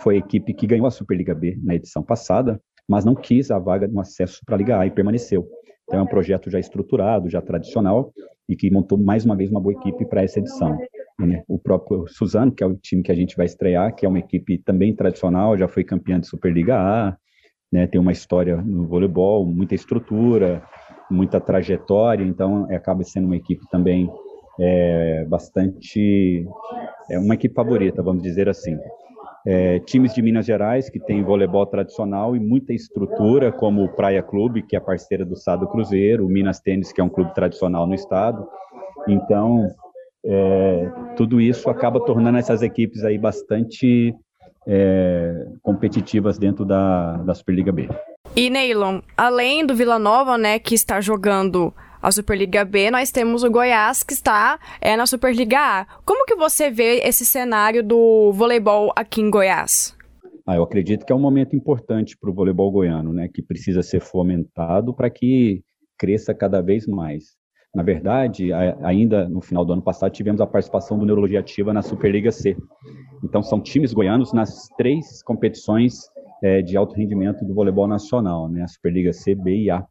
foi 0.00 0.16
a 0.16 0.18
equipe 0.18 0.54
que 0.54 0.66
ganhou 0.66 0.86
a 0.86 0.90
Superliga 0.90 1.34
B 1.34 1.58
na 1.62 1.74
edição 1.74 2.02
passada, 2.02 2.60
mas 2.88 3.04
não 3.04 3.14
quis 3.14 3.50
a 3.50 3.58
vaga 3.58 3.86
no 3.88 4.00
acesso 4.00 4.40
para 4.44 4.56
a 4.56 4.58
Liga 4.58 4.78
A 4.78 4.86
e 4.86 4.90
permaneceu. 4.90 5.48
Então 5.84 6.00
é 6.00 6.02
um 6.02 6.06
projeto 6.06 6.50
já 6.50 6.58
estruturado, 6.58 7.28
já 7.28 7.40
tradicional 7.40 8.12
e 8.48 8.56
que 8.56 8.70
montou 8.70 8.98
mais 8.98 9.24
uma 9.24 9.36
vez 9.36 9.50
uma 9.50 9.60
boa 9.60 9.74
equipe 9.74 10.04
para 10.06 10.22
essa 10.22 10.38
edição. 10.38 10.76
Né? 11.18 11.42
O 11.46 11.58
próprio 11.58 12.06
Suzano, 12.08 12.52
que 12.52 12.62
é 12.62 12.66
o 12.66 12.74
time 12.74 13.02
que 13.02 13.12
a 13.12 13.14
gente 13.14 13.36
vai 13.36 13.46
estrear, 13.46 13.94
que 13.94 14.04
é 14.04 14.08
uma 14.08 14.18
equipe 14.18 14.58
também 14.58 14.94
tradicional, 14.94 15.56
já 15.56 15.68
foi 15.68 15.84
campeã 15.84 16.18
de 16.18 16.26
Superliga 16.26 16.76
A, 16.76 17.16
né? 17.74 17.88
tem 17.88 18.00
uma 18.00 18.12
história 18.12 18.56
no 18.56 18.86
voleibol, 18.86 19.44
muita 19.44 19.74
estrutura, 19.74 20.62
muita 21.10 21.40
trajetória, 21.40 22.24
então 22.24 22.70
é, 22.70 22.76
acaba 22.76 23.02
sendo 23.02 23.26
uma 23.26 23.36
equipe 23.36 23.66
também 23.68 24.08
é, 24.60 25.24
bastante. 25.28 26.46
É 27.10 27.18
uma 27.18 27.34
equipe 27.34 27.52
favorita, 27.52 28.00
vamos 28.00 28.22
dizer 28.22 28.48
assim. 28.48 28.76
É, 29.46 29.78
times 29.80 30.14
de 30.14 30.22
Minas 30.22 30.46
Gerais 30.46 30.88
que 30.88 30.98
tem 30.98 31.22
voleibol 31.22 31.66
tradicional 31.66 32.34
e 32.34 32.40
muita 32.40 32.72
estrutura, 32.72 33.50
como 33.52 33.84
o 33.84 33.88
Praia 33.88 34.22
Clube, 34.22 34.62
que 34.62 34.76
é 34.76 34.80
parceira 34.80 35.24
do 35.24 35.36
Sado 35.36 35.66
Cruzeiro, 35.66 36.24
o 36.24 36.28
Minas 36.28 36.60
Tênis, 36.60 36.92
que 36.92 37.00
é 37.00 37.04
um 37.04 37.10
clube 37.10 37.34
tradicional 37.34 37.86
no 37.86 37.94
estado. 37.94 38.46
Então, 39.08 39.68
é, 40.24 40.90
tudo 41.16 41.40
isso 41.40 41.68
acaba 41.68 42.00
tornando 42.00 42.38
essas 42.38 42.62
equipes 42.62 43.04
aí 43.04 43.18
bastante 43.18 44.14
é, 44.66 45.46
competitivas 45.62 46.38
dentro 46.38 46.64
da, 46.64 47.16
da 47.18 47.34
Superliga 47.34 47.72
B. 47.72 47.88
E 48.36 48.50
Neilon, 48.50 49.00
além 49.16 49.64
do 49.64 49.74
Vila 49.74 49.98
Nova, 49.98 50.36
né, 50.36 50.58
que 50.58 50.74
está 50.74 51.00
jogando 51.00 51.72
a 52.02 52.10
Superliga 52.10 52.64
B, 52.64 52.90
nós 52.90 53.10
temos 53.10 53.42
o 53.42 53.50
Goiás 53.50 54.02
que 54.02 54.12
está 54.12 54.58
é, 54.80 54.96
na 54.96 55.06
Superliga 55.06 55.58
A. 55.58 55.86
Como 56.04 56.26
que 56.26 56.34
você 56.34 56.70
vê 56.70 56.98
esse 56.98 57.24
cenário 57.24 57.82
do 57.82 58.32
voleibol 58.32 58.92
aqui 58.94 59.20
em 59.20 59.30
Goiás? 59.30 59.96
Ah, 60.46 60.56
eu 60.56 60.62
acredito 60.62 61.06
que 61.06 61.12
é 61.12 61.16
um 61.16 61.20
momento 61.20 61.56
importante 61.56 62.16
para 62.18 62.28
o 62.28 62.34
voleibol 62.34 62.70
goiano, 62.70 63.12
né, 63.12 63.28
que 63.32 63.40
precisa 63.40 63.82
ser 63.82 64.00
fomentado 64.00 64.92
para 64.92 65.08
que 65.08 65.62
cresça 65.98 66.34
cada 66.34 66.60
vez 66.60 66.86
mais. 66.86 67.36
Na 67.74 67.82
verdade, 67.82 68.52
ainda 68.52 69.28
no 69.28 69.40
final 69.40 69.64
do 69.64 69.72
ano 69.72 69.82
passado, 69.82 70.12
tivemos 70.12 70.40
a 70.40 70.46
participação 70.46 70.96
do 70.96 71.04
Neurologia 71.04 71.40
Ativa 71.40 71.72
na 71.72 71.82
Superliga 71.82 72.30
C. 72.30 72.56
Então, 73.22 73.42
são 73.42 73.60
times 73.60 73.92
goianos 73.92 74.32
nas 74.32 74.68
três 74.76 75.22
competições 75.22 76.08
é, 76.42 76.62
de 76.62 76.76
alto 76.76 76.94
rendimento 76.94 77.44
do 77.44 77.52
voleibol 77.52 77.88
nacional, 77.88 78.48
né? 78.48 78.62
a 78.62 78.68
Superliga 78.68 79.12
C, 79.12 79.34
B 79.34 79.64
e 79.64 79.70
A. 79.70 79.84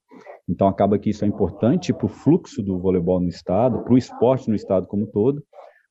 Então, 0.48 0.68
acaba 0.68 0.98
que 0.98 1.10
isso 1.10 1.26
é 1.26 1.28
importante 1.28 1.92
para 1.92 2.06
o 2.06 2.10
fluxo 2.10 2.62
do 2.62 2.80
voleibol 2.80 3.20
no 3.20 3.28
estado, 3.28 3.84
para 3.84 3.94
o 3.94 3.98
esporte 3.98 4.50
no 4.50 4.56
estado 4.56 4.88
como 4.88 5.04
um 5.04 5.08
todo. 5.08 5.44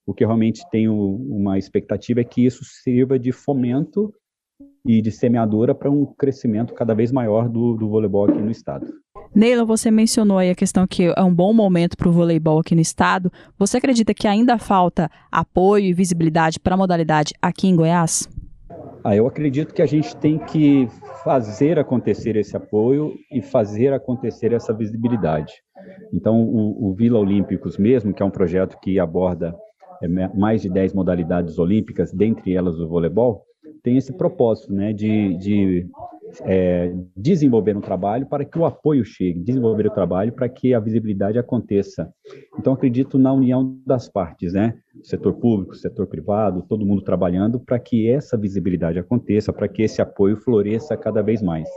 O 0.07 0.15
que 0.15 0.25
realmente 0.25 0.63
tenho 0.71 0.95
uma 0.95 1.59
expectativa 1.59 2.21
é 2.21 2.25
que 2.25 2.45
isso 2.45 2.65
sirva 2.65 3.19
de 3.19 3.33
fomento 3.33 4.13
e 4.85 5.01
de 5.01 5.11
semeadora 5.11 5.75
para 5.75 5.91
um 5.91 6.05
crescimento 6.05 6.75
cada 6.75 6.95
vez 6.95 7.13
maior 7.13 7.49
do, 7.49 7.75
do 7.75 7.89
voleibol 7.89 8.25
aqui 8.25 8.41
no 8.41 8.51
estado. 8.51 8.87
Neila, 9.35 9.65
você 9.65 9.91
mencionou 9.91 10.37
aí 10.39 10.51
a 10.51 10.55
questão 10.55 10.87
que 10.87 11.05
é 11.05 11.23
um 11.23 11.35
bom 11.35 11.55
momento 11.55 11.97
para 11.97 12.09
o 12.09 12.13
voleibol 12.13 12.59
aqui 12.59 12.75
no 12.75 12.83
estado. 12.83 13.33
Você 13.59 13.79
acredita 13.79 14.13
que 14.13 14.29
ainda 14.29 14.59
falta 14.59 15.11
apoio 15.31 15.87
e 15.87 15.93
visibilidade 15.95 16.61
para 16.61 16.75
a 16.75 16.77
modalidade 16.77 17.33
aqui 17.41 17.67
em 17.67 17.75
Goiás? 17.75 18.29
Ah, 19.05 19.17
eu 19.17 19.27
acredito 19.27 19.73
que 19.73 19.83
a 19.83 19.87
gente 19.87 20.15
tem 20.17 20.39
que 20.39 20.87
fazer 21.25 21.79
acontecer 21.79 22.37
esse 22.37 22.57
apoio 22.57 23.15
e 23.33 23.41
fazer 23.41 23.93
acontecer 23.93 24.53
essa 24.53 24.73
visibilidade. 24.73 25.55
Então, 26.13 26.41
o, 26.41 26.91
o 26.91 26.95
Vila 26.95 27.19
Olímpicos 27.19 27.79
mesmo, 27.79 28.13
que 28.13 28.23
é 28.23 28.27
um 28.27 28.31
projeto 28.31 28.79
que 28.81 29.01
aborda 29.01 29.57
é, 30.03 30.09
mais 30.09 30.63
de 30.63 30.69
10 30.69 30.93
modalidades 30.93 31.59
olímpicas, 31.59 32.13
dentre 32.13 32.55
elas 32.55 32.79
o 32.79 32.89
voleibol, 32.89 33.45
tem 33.83 33.97
esse 33.97 34.13
propósito 34.13 34.73
né, 34.73 34.93
de, 34.93 35.37
de 35.37 35.87
é, 36.43 36.95
desenvolver 37.17 37.77
um 37.77 37.81
trabalho 37.81 38.27
para 38.27 38.45
que 38.45 38.59
o 38.59 38.65
apoio 38.65 39.05
chegue, 39.05 39.41
desenvolver 39.41 39.87
o 39.87 39.91
trabalho 39.91 40.33
para 40.33 40.49
que 40.49 40.73
a 40.73 40.81
visibilidade 40.81 41.39
aconteça. 41.39 42.13
Então, 42.59 42.73
acredito 42.73 43.19
na 43.19 43.33
união 43.33 43.79
das 43.85 44.09
partes, 44.09 44.53
né? 44.53 44.75
setor 45.03 45.35
público, 45.35 45.75
setor 45.75 46.07
privado, 46.07 46.65
todo 46.69 46.87
mundo 46.87 47.03
trabalhando 47.03 47.59
para 47.59 47.79
que 47.79 48.09
essa 48.09 48.37
visibilidade 48.37 48.99
aconteça, 48.99 49.53
para 49.53 49.69
que 49.69 49.83
esse 49.83 50.01
apoio 50.01 50.37
floresça 50.37 50.97
cada 50.97 51.23
vez 51.23 51.43
mais. 51.43 51.69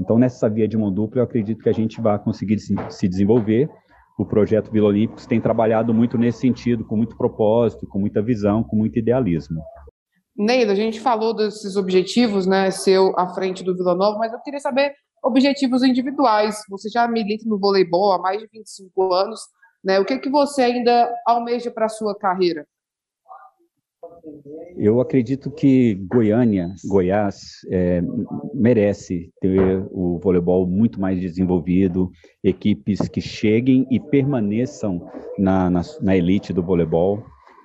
Então, 0.00 0.18
nessa 0.18 0.48
via 0.48 0.66
de 0.66 0.76
mão 0.76 0.92
dupla, 0.92 1.20
eu 1.20 1.24
acredito 1.24 1.62
que 1.62 1.68
a 1.68 1.74
gente 1.74 2.00
vai 2.00 2.18
conseguir 2.18 2.58
se 2.58 3.08
desenvolver. 3.08 3.68
O 4.18 4.24
projeto 4.24 4.70
Vila 4.70 4.88
Olímpicos 4.88 5.26
tem 5.26 5.40
trabalhado 5.40 5.92
muito 5.92 6.16
nesse 6.16 6.38
sentido, 6.38 6.84
com 6.84 6.96
muito 6.96 7.16
propósito, 7.16 7.86
com 7.86 7.98
muita 7.98 8.22
visão, 8.22 8.62
com 8.62 8.76
muito 8.76 8.98
idealismo. 8.98 9.60
Neida, 10.36 10.72
a 10.72 10.76
gente 10.76 11.00
falou 11.00 11.34
desses 11.34 11.76
objetivos, 11.76 12.46
né, 12.46 12.70
seu 12.70 13.12
à 13.18 13.32
frente 13.34 13.62
do 13.62 13.76
Vila 13.76 13.94
Nova, 13.94 14.18
mas 14.18 14.32
eu 14.32 14.40
queria 14.40 14.58
saber 14.58 14.92
objetivos 15.22 15.82
individuais. 15.82 16.60
Você 16.68 16.88
já 16.88 17.06
milita 17.08 17.48
no 17.48 17.58
voleibol 17.58 18.12
há 18.12 18.18
mais 18.18 18.40
de 18.40 18.48
25 18.52 19.14
anos, 19.14 19.40
né? 19.82 19.98
O 19.98 20.04
que 20.04 20.18
que 20.18 20.28
você 20.28 20.62
ainda 20.62 21.12
almeja 21.26 21.70
para 21.70 21.86
a 21.86 21.88
sua 21.88 22.16
carreira? 22.16 22.66
Eu 24.76 25.00
acredito 25.00 25.50
que 25.50 25.94
Goiânia, 25.94 26.74
Goiás, 26.86 27.60
é, 27.70 28.02
merece 28.52 29.30
ter 29.40 29.86
o 29.90 30.18
voleibol 30.18 30.66
muito 30.66 31.00
mais 31.00 31.20
desenvolvido, 31.20 32.10
equipes 32.42 33.08
que 33.08 33.20
cheguem 33.20 33.86
e 33.90 34.00
permaneçam 34.00 35.10
na, 35.38 35.70
na, 35.70 35.82
na 36.00 36.16
elite 36.16 36.52
do 36.52 36.62
voleibol. 36.62 37.22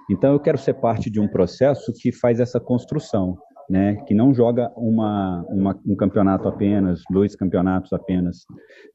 Então, 0.10 0.34
eu 0.34 0.40
quero 0.40 0.58
ser 0.58 0.74
parte 0.74 1.10
de 1.10 1.20
um 1.20 1.28
processo 1.28 1.94
que 1.94 2.12
faz 2.12 2.40
essa 2.40 2.60
construção, 2.60 3.38
né? 3.70 3.96
que 4.08 4.14
não 4.14 4.34
joga 4.34 4.72
uma, 4.76 5.46
uma, 5.50 5.80
um 5.86 5.96
campeonato 5.96 6.48
apenas, 6.48 7.02
dois 7.12 7.36
campeonatos 7.36 7.94
apenas, 7.94 8.46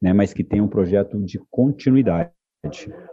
né? 0.01 0.11
mas 0.11 0.33
que 0.33 0.43
tem 0.43 0.59
um 0.59 0.67
projeto 0.67 1.17
de 1.23 1.39
continuidade 1.49 2.31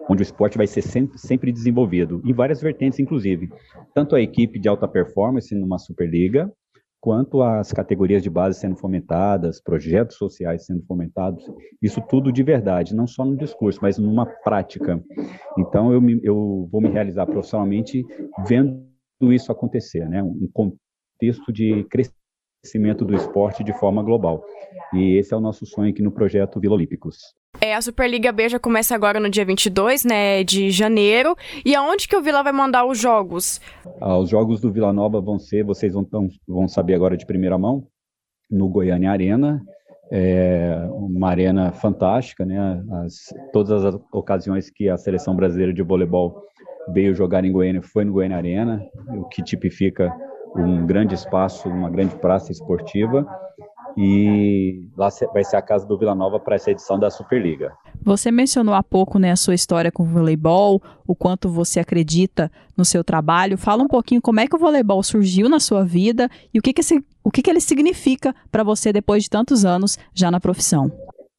onde 0.09 0.23
o 0.23 0.25
esporte 0.25 0.57
vai 0.57 0.67
ser 0.67 0.83
sempre, 0.83 1.19
sempre, 1.19 1.53
desenvolvido, 1.53 2.23
em 2.25 2.33
várias 2.33 2.61
vertentes, 2.61 2.99
inclusive. 2.99 3.51
Tanto 3.95 4.17
a 4.17 4.21
equipe 4.21 4.59
de 4.59 4.69
alta 4.69 4.89
performance 4.89 5.55
numa 5.55 5.79
Superliga, 5.79 6.51
quanto 7.03 7.43
às 7.43 7.73
categorias 7.73 8.23
de 8.23 8.31
base 8.31 8.61
sendo 8.61 8.77
fomentadas, 8.77 9.61
projetos 9.61 10.17
sociais 10.17 10.65
sendo 10.65 10.85
fomentados, 10.85 11.45
isso 11.83 12.01
tudo 12.01 12.31
de 12.31 12.45
verdade, 12.45 12.95
não 12.95 13.09
só 13.09 13.25
no 13.25 13.37
discurso, 13.37 13.81
mas 13.83 13.99
numa 13.99 14.25
prática. 14.25 15.03
Então, 15.59 15.93
eu, 15.93 16.01
me, 16.01 16.21
eu 16.23 16.69
vou 16.71 16.81
me 16.81 16.89
realizar 16.89 17.27
profissionalmente 17.27 18.07
vendo 18.47 18.87
isso 19.33 19.51
acontecer, 19.51 20.09
né? 20.09 20.23
um 20.23 20.49
contexto 20.53 21.53
de 21.53 21.85
crescimento 21.91 23.05
do 23.05 23.17
esporte 23.17 23.65
de 23.65 23.73
forma 23.73 24.01
global. 24.01 24.45
E 24.95 25.17
esse 25.19 25.35
é 25.35 25.37
o 25.37 25.41
nosso 25.41 25.67
sonho 25.67 25.91
aqui 25.91 26.03
no 26.03 26.13
projeto 26.13 26.61
Vila 26.61 26.77
Olímpicos. 26.77 27.19
É, 27.61 27.75
a 27.75 27.81
Superliga 27.81 28.33
B 28.33 28.49
já 28.49 28.59
começa 28.59 28.95
agora 28.95 29.21
no 29.21 29.31
dia 29.31 29.45
22, 29.45 30.05
né, 30.05 30.43
de 30.43 30.71
janeiro. 30.71 31.37
E 31.65 31.77
aonde 31.77 32.09
que 32.09 32.17
o 32.17 32.23
Vila 32.23 32.43
vai 32.43 32.53
mandar 32.53 32.85
os 32.85 32.99
jogos? 32.99 33.61
Ah, 34.01 34.19
os 34.19 34.31
jogos 34.31 34.61
do 34.61 34.73
Vila 34.73 34.93
Nova 34.93 35.21
vão 35.21 35.39
ser, 35.39 35.65
vocês 35.65 35.93
vão, 35.93 36.05
vão 36.49 36.67
saber 36.67 36.95
agora 36.95 37.17
de 37.17 37.25
primeira 37.25 37.57
mão, 37.57 37.87
no 38.51 38.69
Goiânia 38.69 39.13
Arena. 39.13 39.63
É 40.11 40.89
uma 40.91 41.29
arena 41.29 41.73
fantástica, 41.73 42.45
né? 42.45 42.83
As, 43.05 43.15
todas 43.53 43.85
as 43.85 43.95
ocasiões 44.13 44.69
que 44.69 44.89
a 44.89 44.97
seleção 44.97 45.35
brasileira 45.35 45.73
de 45.73 45.83
voleibol 45.83 46.43
veio 46.93 47.15
jogar 47.15 47.45
em 47.45 47.53
Goiânia 47.53 47.81
foi 47.81 48.05
no 48.05 48.13
Goiânia 48.13 48.37
Arena, 48.37 48.83
o 49.17 49.25
que 49.29 49.43
tipifica 49.43 50.13
um 50.57 50.85
grande 50.85 51.15
espaço, 51.15 51.69
uma 51.69 51.89
grande 51.89 52.17
praça 52.17 52.51
esportiva 52.53 53.25
e 53.97 54.87
lá 54.97 55.09
vai 55.33 55.45
ser 55.45 55.57
a 55.57 55.63
casa 55.63 55.87
do 55.87 55.99
Vila 55.99 56.15
Nova 56.15 56.39
para 56.41 56.57
essa 56.57 56.71
edição 56.71 56.99
da 56.99 57.11
Superliga. 57.11 57.73
Você 58.03 58.31
mencionou 58.31 58.75
há 58.75 58.83
pouco 58.83 59.19
né, 59.19 59.31
a 59.31 59.37
sua 59.37 59.55
história 59.55 59.93
com 59.93 60.03
o 60.03 60.07
voleibol, 60.07 60.83
o 61.07 61.15
quanto 61.15 61.49
você 61.49 61.81
acredita 61.81 62.51
no 62.77 62.85
seu 62.85 63.05
trabalho. 63.05 63.59
Fala 63.59 63.83
um 63.83 63.89
pouquinho 63.89 64.21
como 64.21 64.41
é 64.41 64.47
que 64.47 64.57
o 64.57 64.59
voleibol 64.59 65.03
surgiu 65.03 65.49
na 65.49 65.61
sua 65.61 65.85
vida 65.85 66.29
e 66.53 66.59
o 66.59 66.63
que, 66.63 66.73
que, 66.73 66.81
esse, 66.81 67.05
o 67.23 67.31
que, 67.31 67.43
que 67.43 67.51
ele 67.51 67.61
significa 67.61 68.35
para 68.51 68.63
você 68.63 68.93
depois 68.93 69.23
de 69.25 69.31
tantos 69.31 69.65
anos 69.65 69.99
já 70.15 70.31
na 70.31 70.41
profissão. 70.41 70.91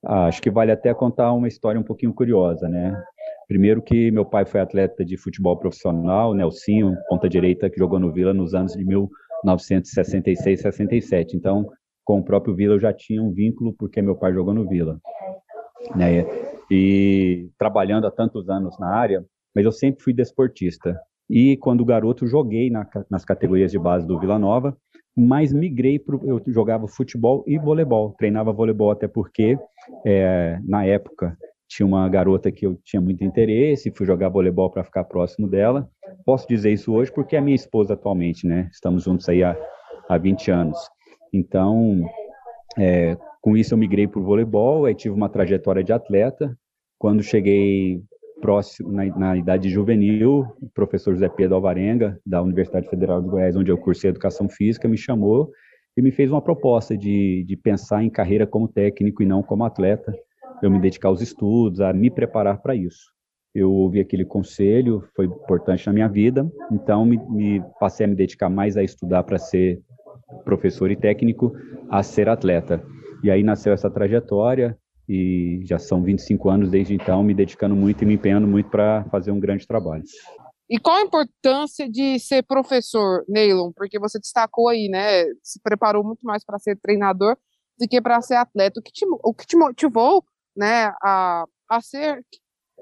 Ah, 0.06 0.26
acho 0.26 0.42
que 0.42 0.52
vale 0.52 0.72
até 0.72 0.94
contar 0.94 1.32
uma 1.34 1.48
história 1.48 1.80
um 1.80 1.84
pouquinho 1.84 2.14
curiosa, 2.14 2.68
né? 2.68 3.02
Primeiro 3.48 3.82
que 3.82 4.12
meu 4.12 4.26
pai 4.26 4.46
foi 4.46 4.60
atleta 4.60 5.04
de 5.04 5.18
futebol 5.18 5.58
profissional, 5.58 6.34
Nelsinho, 6.34 6.96
ponta 7.08 7.30
direita, 7.30 7.70
que 7.70 7.78
jogou 7.78 8.00
no 8.00 8.12
Vila 8.12 8.34
nos 8.34 8.54
anos 8.54 8.74
de 8.74 8.84
1966, 8.84 10.62
67. 10.62 11.38
Então, 11.38 11.70
com 12.04 12.20
o 12.20 12.24
próprio 12.24 12.56
Vila 12.56 12.76
eu 12.76 12.80
já 12.80 12.94
tinha 12.94 13.22
um 13.22 13.32
vínculo 13.32 13.74
porque 13.74 14.02
meu 14.02 14.16
pai 14.16 14.34
jogou 14.34 14.54
no 14.54 14.68
Vila. 14.68 15.00
Né? 15.96 16.26
E 16.72 17.50
trabalhando 17.58 18.08
há 18.08 18.12
tantos 18.12 18.50
anos 18.50 18.78
na 18.80 18.88
área, 18.88 19.24
mas 19.56 19.66
eu 19.66 19.72
sempre 19.72 20.04
fui 20.04 20.14
desportista. 20.14 21.00
E 21.30 21.58
quando 21.58 21.86
garoto 21.86 22.28
joguei 22.28 22.70
na, 22.70 22.88
nas 23.10 23.24
categorias 23.24 23.72
de 23.72 23.80
base 23.80 24.06
do 24.06 24.20
Vila 24.20 24.38
Nova, 24.38 24.76
mas 25.16 25.54
migrei 25.54 26.00
para 26.00 26.18
eu 26.24 26.42
jogava 26.48 26.88
futebol 26.88 27.44
e 27.46 27.58
voleibol, 27.58 28.16
treinava 28.18 28.52
voleibol 28.52 28.92
até 28.92 29.08
porque 29.08 29.58
é, 30.06 30.60
na 30.66 30.86
época 30.86 31.38
tinha 31.68 31.86
uma 31.86 32.08
garota 32.08 32.52
que 32.52 32.66
eu 32.66 32.78
tinha 32.84 33.02
muito 33.02 33.24
interesse, 33.24 33.92
fui 33.96 34.06
jogar 34.06 34.30
voleibol 34.30 34.70
para 34.70 34.84
ficar 34.84 35.04
próximo 35.04 35.48
dela. 35.48 35.90
Posso 36.26 36.48
dizer 36.48 36.72
isso 36.72 36.94
hoje 36.94 37.12
porque 37.12 37.36
é 37.36 37.42
minha 37.42 37.56
esposa 37.56 37.94
atualmente, 37.94 38.46
né? 38.46 38.70
Estamos 38.72 39.04
juntos 39.04 39.28
aí 39.28 39.44
há, 39.44 39.58
há 40.08 40.18
20 40.18 40.52
anos. 40.52 40.78
Então, 41.34 42.02
é, 42.78 43.18
com 43.42 43.58
isso 43.58 43.74
eu 43.74 43.78
migrei 43.78 44.08
para 44.08 44.20
o 44.20 44.24
voleibol, 44.24 44.86
aí 44.86 44.94
tive 44.94 45.16
uma 45.16 45.28
trajetória 45.28 45.84
de 45.84 45.92
atleta. 45.92 46.56
Quando 47.00 47.24
cheguei 47.24 48.02
próximo 48.40 48.92
na, 48.92 49.06
na, 49.18 49.38
idade 49.38 49.70
juvenil, 49.70 50.46
o 50.62 50.70
professor 50.74 51.14
José 51.14 51.30
Pedro 51.30 51.56
Alvarenga, 51.56 52.20
da 52.26 52.42
Universidade 52.42 52.90
Federal 52.90 53.22
de 53.22 53.30
Goiás, 53.30 53.56
onde 53.56 53.72
eu 53.72 53.78
cursei 53.78 54.10
Educação 54.10 54.48
Física, 54.48 54.88
me 54.88 54.98
chamou 54.98 55.50
e 55.96 56.02
me 56.02 56.12
fez 56.12 56.32
uma 56.32 56.42
proposta 56.42 56.98
de, 56.98 57.44
de 57.48 57.56
pensar 57.56 58.04
em 58.04 58.10
carreira 58.10 58.46
como 58.46 58.68
técnico 58.68 59.24
e 59.24 59.26
não 59.26 59.42
como 59.42 59.64
atleta. 59.64 60.14
Eu 60.62 60.70
me 60.70 60.80
dedicar 60.80 61.08
aos 61.08 61.22
estudos, 61.22 61.82
a 61.82 61.94
me 61.94 62.10
preparar 62.10 62.62
para 62.62 62.76
isso. 62.76 63.12
Eu 63.54 63.72
ouvi 63.72 64.00
aquele 64.00 64.26
conselho, 64.26 65.04
foi 65.16 65.26
importante 65.26 65.86
na 65.86 65.94
minha 65.94 66.08
vida, 66.08 66.50
então 66.72 67.06
me, 67.06 67.18
me 67.30 67.64
passei 67.80 68.06
a 68.06 68.10
me 68.10 68.16
dedicar 68.16 68.50
mais 68.50 68.76
a 68.76 68.84
estudar 68.84 69.24
para 69.24 69.38
ser 69.38 69.80
professor 70.44 70.92
e 70.92 70.96
técnico 70.96 71.56
a 71.90 72.04
ser 72.04 72.30
atleta. 72.30 72.84
E 73.24 73.32
aí 73.32 73.44
nasceu 73.44 73.74
essa 73.74 73.90
trajetória 73.90 74.78
e 75.08 75.62
já 75.64 75.78
são 75.78 76.04
25 76.04 76.50
anos 76.50 76.70
desde 76.70 76.94
então 76.94 77.24
me 77.24 77.34
dedicando 77.34 77.76
muito 77.76 78.04
e 78.04 78.06
me 78.06 78.14
empenhando 78.14 78.48
muito 78.48 78.70
para 78.70 79.04
fazer 79.06 79.32
um 79.32 79.40
grande 79.40 79.68
trabalho. 79.68 80.04
E 80.70 80.80
qual 80.80 80.98
a 80.98 81.02
importância 81.02 81.90
de 81.90 82.18
ser 82.20 82.44
professor, 82.44 83.24
Neilon? 83.28 83.72
Porque 83.76 84.00
você 84.00 84.20
destacou 84.20 84.70
aí, 84.70 84.88
né? 84.90 85.26
Se 85.44 85.60
preparou 85.62 86.04
muito 86.04 86.22
mais 86.22 86.44
para 86.44 86.58
ser 86.58 86.78
treinador 86.78 87.38
do 87.78 87.88
que 87.88 88.02
para 88.02 88.22
ser 88.22 88.36
atleta. 88.36 88.80
O 88.80 88.84
que 88.84 88.92
te, 88.92 89.06
o 89.06 89.34
que 89.34 89.46
te 89.46 89.56
motivou, 89.56 90.24
né, 90.56 90.94
a, 91.02 91.46
a 91.70 91.82
ser 91.82 92.24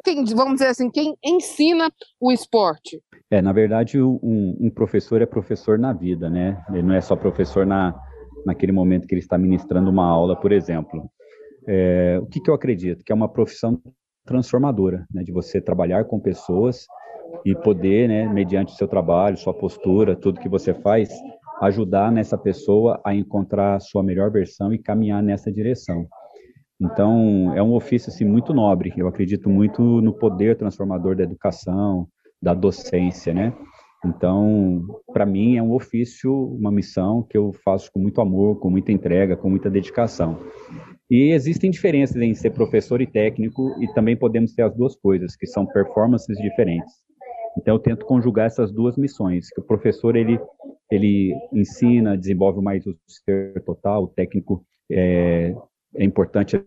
quem, 0.03 0.24
vamos 0.25 0.53
dizer 0.55 0.67
assim, 0.67 0.89
quem 0.89 1.15
ensina 1.24 1.91
o 2.20 2.31
esporte? 2.31 3.01
É, 3.29 3.41
na 3.41 3.53
verdade, 3.53 4.01
um, 4.01 4.20
um, 4.60 4.70
professor 4.70 5.22
é 5.22 5.25
professor 5.25 5.79
na 5.79 5.93
vida, 5.93 6.29
né? 6.29 6.63
Ele 6.70 6.84
não 6.84 6.96
é 6.96 7.01
só 7.01 7.15
professor 7.15 7.65
na, 7.65 7.96
naquele 8.46 8.72
momento 8.72 9.08
que 9.08 9.13
ele 9.13 9.22
está 9.22 9.38
ministrando 9.38 9.89
uma 9.89 10.05
aula, 10.05 10.36
por 10.36 10.51
exemplo. 10.51 11.10
É, 11.67 12.20
o 12.22 12.25
que, 12.25 12.41
que 12.41 12.50
eu 12.50 12.53
acredito? 12.53 13.03
Que 13.05 13.12
é 13.12 13.15
uma 13.15 13.29
profissão 13.29 13.81
transformadora, 14.25 15.05
né? 15.13 15.24
De 15.24 15.31
você 15.31 15.62
trabalhar 15.62 16.05
com 16.05 16.20
pessoas 16.20 16.86
e 17.46 17.55
poder, 17.55 18.08
né, 18.08 18.27
mediante 18.27 18.74
o 18.74 18.75
seu 18.75 18.88
trabalho, 18.88 19.38
sua 19.38 19.53
postura, 19.53 20.15
tudo 20.15 20.39
que 20.39 20.50
você 20.50 20.74
faz, 20.74 21.10
ajudar 21.62 22.12
nessa 22.12 22.38
pessoa 22.38 23.00
a 23.03 23.13
encontrar 23.13 23.75
a 23.75 23.79
sua 23.79 24.03
melhor 24.03 24.31
versão 24.31 24.74
e 24.74 24.79
caminhar 24.79 25.22
nessa 25.24 25.51
direção. 25.51 26.08
Então, 26.81 27.53
é 27.55 27.61
um 27.61 27.73
ofício 27.73 28.09
assim, 28.09 28.25
muito 28.25 28.53
nobre. 28.53 28.91
Eu 28.97 29.07
acredito 29.07 29.47
muito 29.47 29.81
no 30.01 30.11
poder 30.11 30.57
transformador 30.57 31.15
da 31.15 31.23
educação, 31.23 32.07
da 32.41 32.55
docência, 32.55 33.33
né? 33.33 33.53
Então, 34.03 34.83
para 35.13 35.27
mim, 35.27 35.57
é 35.57 35.61
um 35.61 35.73
ofício, 35.73 36.33
uma 36.33 36.71
missão 36.71 37.21
que 37.21 37.38
eu 37.38 37.53
faço 37.63 37.91
com 37.91 38.00
muito 38.00 38.19
amor, 38.19 38.59
com 38.59 38.67
muita 38.67 38.91
entrega, 38.91 39.38
com 39.38 39.47
muita 39.47 39.69
dedicação. 39.69 40.39
E 41.07 41.31
existem 41.31 41.69
diferenças 41.69 42.19
em 42.19 42.33
ser 42.33 42.50
professor 42.50 43.00
e 43.00 43.05
técnico, 43.05 43.75
e 43.79 43.93
também 43.93 44.17
podemos 44.17 44.53
ter 44.53 44.63
as 44.63 44.75
duas 44.75 44.95
coisas, 44.95 45.35
que 45.35 45.45
são 45.45 45.67
performances 45.67 46.35
diferentes. 46.39 46.91
Então, 47.59 47.75
eu 47.75 47.79
tento 47.79 48.07
conjugar 48.07 48.47
essas 48.47 48.71
duas 48.71 48.97
missões, 48.97 49.50
que 49.50 49.61
o 49.61 49.63
professor, 49.63 50.15
ele, 50.15 50.39
ele 50.89 51.35
ensina, 51.53 52.17
desenvolve 52.17 52.59
mais 52.59 52.88
o 52.88 52.95
ser 53.07 53.61
total, 53.65 54.05
o 54.05 54.07
técnico 54.07 54.65
é, 54.91 55.53
é 55.95 56.03
importante 56.03 56.59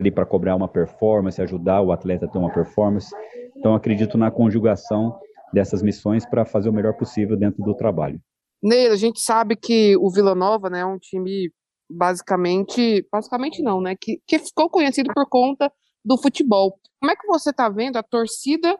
ali 0.00 0.10
para 0.10 0.26
cobrar 0.26 0.54
uma 0.54 0.68
performance, 0.68 1.40
ajudar 1.40 1.80
o 1.80 1.92
atleta 1.92 2.26
a 2.26 2.28
ter 2.28 2.38
uma 2.38 2.52
performance. 2.52 3.14
Então, 3.56 3.74
acredito 3.74 4.18
na 4.18 4.30
conjugação 4.30 5.18
dessas 5.52 5.82
missões 5.82 6.26
para 6.26 6.44
fazer 6.44 6.68
o 6.68 6.72
melhor 6.72 6.94
possível 6.94 7.36
dentro 7.36 7.62
do 7.62 7.74
trabalho. 7.74 8.20
Neil, 8.62 8.92
a 8.92 8.96
gente 8.96 9.20
sabe 9.20 9.56
que 9.56 9.96
o 9.96 10.10
Vila 10.10 10.34
Nova 10.34 10.68
né, 10.68 10.80
é 10.80 10.86
um 10.86 10.98
time 10.98 11.50
basicamente, 11.88 13.06
basicamente 13.10 13.62
não, 13.62 13.80
né, 13.80 13.94
que, 13.98 14.20
que 14.26 14.38
ficou 14.38 14.68
conhecido 14.68 15.12
por 15.14 15.26
conta 15.28 15.70
do 16.04 16.20
futebol. 16.20 16.78
Como 17.00 17.12
é 17.12 17.16
que 17.16 17.26
você 17.26 17.50
está 17.50 17.68
vendo 17.68 17.96
a 17.96 18.02
torcida 18.02 18.76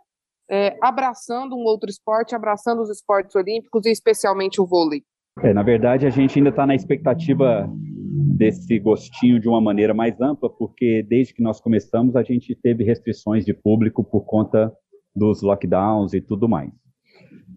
é, 0.51 0.77
abraçando 0.83 1.55
um 1.55 1.65
outro 1.65 1.89
esporte, 1.89 2.35
abraçando 2.35 2.83
os 2.83 2.91
esportes 2.91 3.35
olímpicos 3.35 3.87
e 3.87 3.91
especialmente 3.91 4.61
o 4.61 4.67
vôlei? 4.67 5.03
É, 5.43 5.53
na 5.53 5.63
verdade, 5.63 6.07
a 6.07 6.11
gente 6.11 6.39
ainda 6.39 6.51
está 6.51 6.67
na 6.67 6.75
expectativa 6.75 7.69
desse 8.17 8.79
gostinho 8.79 9.39
de 9.39 9.49
uma 9.49 9.61
maneira 9.61 9.93
mais 9.93 10.21
ampla, 10.21 10.49
porque 10.49 11.05
desde 11.09 11.35
que 11.35 11.43
nós 11.43 11.61
começamos 11.61 12.17
a 12.17 12.23
gente 12.23 12.55
teve 12.55 12.85
restrições 12.85 13.45
de 13.45 13.53
público 13.53 14.03
por 14.03 14.25
conta 14.25 14.73
dos 15.15 15.43
lockdowns 15.43 16.13
e 16.13 16.21
tudo 16.21 16.49
mais. 16.49 16.71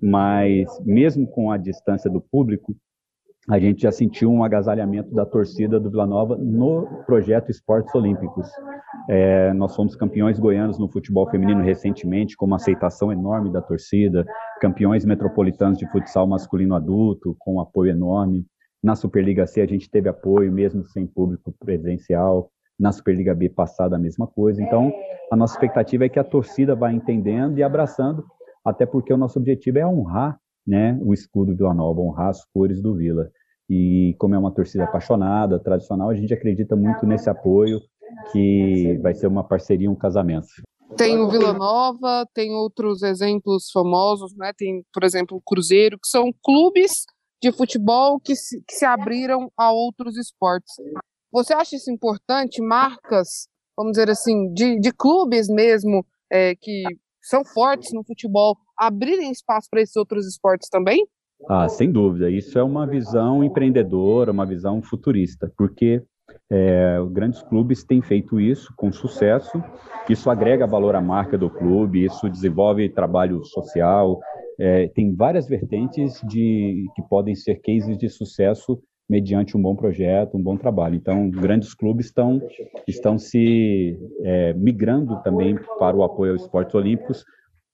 Mas 0.02 0.68
mesmo 0.86 1.28
com 1.28 1.52
a 1.52 1.58
distância 1.58 2.10
do 2.10 2.22
público, 2.22 2.76
a 3.50 3.58
gente 3.58 3.82
já 3.82 3.92
sentiu 3.92 4.32
um 4.32 4.44
agasalhamento 4.44 5.14
da 5.14 5.26
torcida 5.26 5.80
do 5.80 5.90
Vila 5.90 6.06
Nova 6.06 6.36
no 6.38 6.86
projeto 7.06 7.50
Esportes 7.50 7.94
Olímpicos. 7.96 8.48
É, 9.10 9.52
nós 9.54 9.76
fomos 9.76 9.96
campeões 9.96 10.40
goianos 10.40 10.78
no 10.78 10.88
futebol 10.88 11.28
feminino 11.30 11.64
recentemente, 11.64 12.38
com 12.38 12.46
uma 12.46 12.58
aceitação 12.58 13.12
enorme 13.12 13.52
da 13.52 13.62
torcida, 13.62 14.26
campeões 14.62 15.04
metropolitanos 15.04 15.80
de 15.80 15.90
futsal 15.90 16.28
masculino 16.28 16.76
adulto, 16.76 17.36
com 17.40 17.56
um 17.56 17.60
apoio 17.60 17.92
enorme. 17.92 18.46
Na 18.82 18.96
Superliga 18.96 19.46
C 19.46 19.62
a 19.62 19.66
gente 19.66 19.90
teve 19.90 20.10
apoio, 20.10 20.52
mesmo 20.52 20.86
sem 20.86 21.06
público 21.06 21.54
presencial. 21.60 22.52
Na 22.80 22.92
Superliga 22.92 23.36
B 23.36 23.50
passada 23.50 23.98
a 23.98 24.00
mesma 24.00 24.26
coisa. 24.26 24.62
Então, 24.62 24.94
a 25.32 25.36
nossa 25.36 25.54
expectativa 25.54 26.06
é 26.06 26.10
que 26.10 26.20
a 26.20 26.24
torcida 26.24 26.76
vá 26.76 26.92
entendendo 26.92 27.58
e 27.58 27.64
abraçando, 27.64 28.26
até 28.64 28.86
porque 28.86 29.14
o 29.14 29.18
nosso 29.18 29.38
objetivo 29.38 29.80
é 29.80 29.86
honrar 29.86 30.40
né, 30.66 30.98
o 31.02 31.14
escudo 31.14 31.56
Vila 31.56 31.74
Nova, 31.74 32.00
honrar 32.00 32.30
as 32.30 32.46
cores 32.54 32.82
do 32.82 32.96
Vila. 32.96 33.30
E 33.70 34.16
como 34.18 34.36
é 34.36 34.38
uma 34.38 34.54
torcida 34.54 34.86
apaixonada, 34.86 35.60
tradicional, 35.60 36.10
a 36.10 36.16
gente 36.16 36.34
acredita 36.34 36.76
muito 36.76 37.06
nesse 37.06 37.30
apoio, 37.30 37.82
que 38.32 38.98
vai 39.02 39.14
ser 39.14 39.28
uma 39.28 39.44
parceria, 39.44 39.90
um 39.90 39.96
casamento. 39.96 40.48
Tem 40.98 41.20
o 41.20 41.30
Vila 41.30 41.54
Nova, 41.54 42.26
tem 42.34 42.52
outros 42.54 43.04
exemplos 43.04 43.70
famosos, 43.72 44.36
né? 44.36 44.52
Tem, 44.58 44.84
por 44.94 45.04
exemplo, 45.04 45.38
o 45.38 45.42
Cruzeiro, 45.42 46.00
que 46.00 46.08
são 46.08 46.32
clubes 46.44 47.06
de 47.42 47.52
futebol 47.52 48.20
que 48.20 48.36
se, 48.36 48.62
que 48.68 48.74
se 48.74 48.86
abriram 48.86 49.52
a 49.58 49.72
outros 49.72 50.18
esportes. 50.18 50.74
Você 51.32 51.54
acha 51.54 51.76
isso 51.76 51.92
importante? 51.92 52.62
Marcas, 52.62 53.48
vamos 53.78 53.92
dizer 53.94 54.10
assim, 54.10 54.52
de, 54.54 54.80
de 54.80 54.92
clubes 54.92 55.48
mesmo, 55.48 56.06
é, 56.32 56.56
que 56.56 56.84
são 57.22 57.46
fortes 57.46 57.94
no 57.94 58.04
futebol, 58.04 58.58
abrirem 58.78 59.32
espaço 59.32 59.68
para 59.70 59.82
esses 59.82 59.96
outros 59.96 60.28
esportes 60.28 60.70
também? 60.70 61.06
Ah, 61.48 61.70
sem 61.70 61.92
dúvida. 61.92 62.30
Isso 62.30 62.58
é 62.60 62.64
uma 62.64 62.86
visão 62.86 63.44
empreendedora, 63.44 64.32
uma 64.32 64.46
visão 64.46 64.82
futurista, 64.82 65.52
porque 65.58 66.04
é, 66.52 66.98
grandes 67.12 67.42
clubes 67.44 67.84
têm 67.84 68.02
feito 68.02 68.40
isso 68.40 68.74
com 68.76 68.92
sucesso. 68.92 69.64
Isso 70.10 70.30
agrega 70.30 70.66
valor 70.66 70.96
à 70.96 71.02
marca 71.02 71.38
do 71.38 71.50
clube, 71.50 72.06
isso 72.06 72.30
desenvolve 72.30 72.90
trabalho 72.90 73.44
social, 73.46 74.20
é, 74.60 74.90
tem 74.90 75.16
várias 75.16 75.48
vertentes 75.48 76.20
de 76.28 76.86
que 76.94 77.02
podem 77.04 77.34
ser 77.34 77.62
cases 77.62 77.98
de 77.98 78.10
sucesso 78.10 78.78
mediante 79.10 79.58
um 79.58 79.62
bom 79.62 79.76
projeto, 79.76 80.38
um 80.38 80.44
bom 80.44 80.58
trabalho. 80.58 80.96
Então, 80.96 81.30
grandes 81.30 81.74
clubes 81.74 82.08
estão, 82.08 82.42
estão 82.86 83.18
se 83.18 83.98
é, 84.24 84.54
migrando 84.54 85.22
também 85.24 85.58
para 85.80 85.96
o 85.96 86.04
apoio 86.04 86.34
aos 86.34 86.42
esportes 86.42 86.76
olímpicos, 86.76 87.26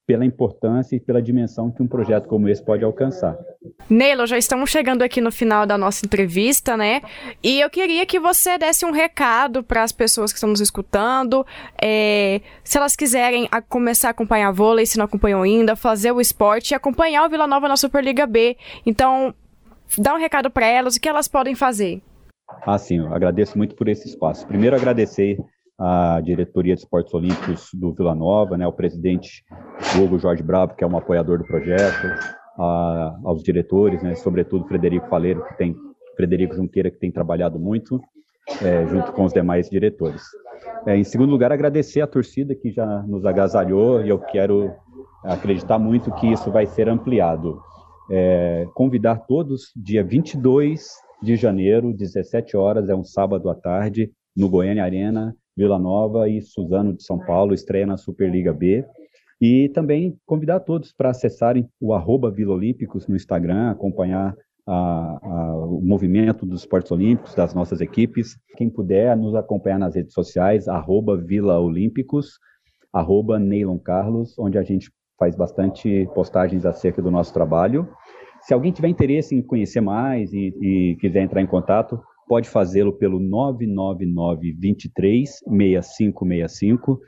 pela 0.05 0.23
importância 0.23 0.95
e 0.95 0.99
pela 0.99 1.21
dimensão 1.21 1.71
que 1.71 1.81
um 1.81 1.87
projeto 1.87 2.27
como 2.27 2.47
esse 2.47 2.63
pode 2.63 2.83
alcançar. 2.83 3.35
Neilo, 3.89 4.27
já 4.27 4.37
estamos 4.37 4.69
chegando 4.69 5.01
aqui 5.01 5.19
no 5.19 5.31
final 5.31 5.65
da 5.65 5.77
nossa 5.77 6.05
entrevista, 6.05 6.77
né? 6.77 7.01
E 7.43 7.59
eu 7.59 7.69
queria 7.69 8.05
que 8.05 8.19
você 8.19 8.57
desse 8.57 8.85
um 8.85 8.91
recado 8.91 9.63
para 9.63 9.81
as 9.81 9.91
pessoas 9.91 10.31
que 10.31 10.37
estão 10.37 10.49
nos 10.49 10.61
escutando, 10.61 11.45
é, 11.81 12.41
se 12.63 12.77
elas 12.77 12.95
quiserem 12.95 13.47
a, 13.51 13.61
começar 13.61 14.09
a 14.09 14.11
acompanhar 14.11 14.51
vôlei, 14.51 14.85
se 14.85 14.97
não 14.97 15.05
acompanham 15.05 15.41
ainda, 15.41 15.75
fazer 15.75 16.11
o 16.11 16.21
esporte 16.21 16.71
e 16.71 16.75
acompanhar 16.75 17.25
o 17.25 17.29
Vila 17.29 17.47
Nova 17.47 17.67
na 17.67 17.75
Superliga 17.77 18.27
B. 18.27 18.55
Então, 18.85 19.33
dá 19.97 20.13
um 20.13 20.19
recado 20.19 20.51
para 20.51 20.67
elas, 20.67 20.95
o 20.95 21.01
que 21.01 21.09
elas 21.09 21.27
podem 21.27 21.55
fazer. 21.55 22.01
Ah, 22.65 22.77
sim, 22.77 22.99
eu 22.99 23.13
agradeço 23.13 23.57
muito 23.57 23.75
por 23.75 23.87
esse 23.87 24.07
espaço. 24.07 24.45
Primeiro, 24.45 24.75
agradecer 24.75 25.37
a 25.77 26.21
diretoria 26.21 26.73
de 26.73 26.81
esportes 26.81 27.13
olímpicos 27.13 27.69
do 27.73 27.93
Vila 27.93 28.15
Nova, 28.15 28.57
né, 28.57 28.65
o 28.65 28.71
presidente 28.71 29.43
Hugo 29.97 30.17
Jorge 30.17 30.41
Bravo, 30.41 30.75
que 30.75 30.83
é 30.83 30.87
um 30.87 30.97
apoiador 30.97 31.37
do 31.37 31.45
projeto, 31.45 32.07
a, 32.57 33.17
aos 33.23 33.43
diretores, 33.43 34.01
né, 34.01 34.15
sobretudo 34.15 34.67
Frederico 34.67 35.07
Faleiro, 35.09 35.45
que 35.45 35.57
tem 35.57 35.75
Frederico 36.15 36.55
Junqueira, 36.55 36.89
que 36.89 36.97
tem 36.97 37.11
trabalhado 37.11 37.59
muito, 37.59 37.99
é, 38.61 38.85
junto 38.87 39.11
com 39.11 39.25
os 39.25 39.33
demais 39.33 39.69
diretores. 39.69 40.23
É, 40.85 40.95
em 40.95 41.03
segundo 41.03 41.31
lugar, 41.31 41.51
agradecer 41.51 42.01
a 42.01 42.07
torcida 42.07 42.55
que 42.55 42.71
já 42.71 43.03
nos 43.03 43.25
agasalhou 43.25 44.03
e 44.03 44.09
eu 44.09 44.19
quero 44.19 44.71
acreditar 45.23 45.77
muito 45.77 46.11
que 46.13 46.27
isso 46.27 46.51
vai 46.51 46.65
ser 46.65 46.87
ampliado. 46.87 47.59
É, 48.09 48.65
convidar 48.73 49.25
todos, 49.27 49.71
dia 49.75 50.03
22 50.03 50.87
de 51.21 51.35
janeiro, 51.35 51.93
17 51.93 52.55
horas, 52.55 52.87
é 52.87 52.95
um 52.95 53.03
sábado 53.03 53.49
à 53.49 53.55
tarde, 53.55 54.11
no 54.37 54.47
Goiânia 54.47 54.83
Arena, 54.83 55.35
Vila 55.55 55.79
Nova 55.79 56.27
e 56.27 56.41
Suzano 56.41 56.93
de 56.93 57.03
São 57.03 57.17
Paulo, 57.17 57.53
estreia 57.53 57.85
na 57.85 57.97
Superliga 57.97 58.53
B. 58.53 58.85
E 59.41 59.69
também 59.69 60.17
convidar 60.25 60.61
todos 60.61 60.93
para 60.93 61.09
acessarem 61.09 61.67
o 61.79 61.93
arroba 61.93 62.31
Vila 62.31 62.53
Olímpicos 62.53 63.07
no 63.07 63.15
Instagram, 63.15 63.69
acompanhar 63.69 64.35
a, 64.67 65.19
a, 65.21 65.55
o 65.65 65.81
movimento 65.81 66.45
dos 66.45 66.61
esportes 66.61 66.91
olímpicos, 66.91 67.35
das 67.35 67.53
nossas 67.53 67.81
equipes. 67.81 68.37
Quem 68.57 68.69
puder 68.69 69.15
nos 69.15 69.35
acompanhar 69.35 69.79
nas 69.79 69.95
redes 69.95 70.13
sociais, 70.13 70.67
arroba 70.67 71.17
Vila 71.17 71.59
Olímpicos, 71.59 72.39
arroba 72.91 73.37
Neilon 73.37 73.77
Carlos, 73.77 74.37
onde 74.39 74.57
a 74.57 74.63
gente 74.63 74.89
faz 75.19 75.35
bastante 75.35 76.09
postagens 76.13 76.65
acerca 76.65 77.01
do 77.01 77.11
nosso 77.11 77.33
trabalho. 77.33 77.87
Se 78.41 78.53
alguém 78.53 78.71
tiver 78.71 78.87
interesse 78.87 79.35
em 79.35 79.41
conhecer 79.41 79.81
mais 79.81 80.31
e, 80.33 80.53
e 80.61 80.97
quiser 80.99 81.21
entrar 81.21 81.41
em 81.41 81.47
contato, 81.47 81.99
pode 82.27 82.49
fazê-lo 82.49 82.93
pelo 82.93 83.19
999 83.19 84.53
23 84.53 85.29
6565. 85.29 86.99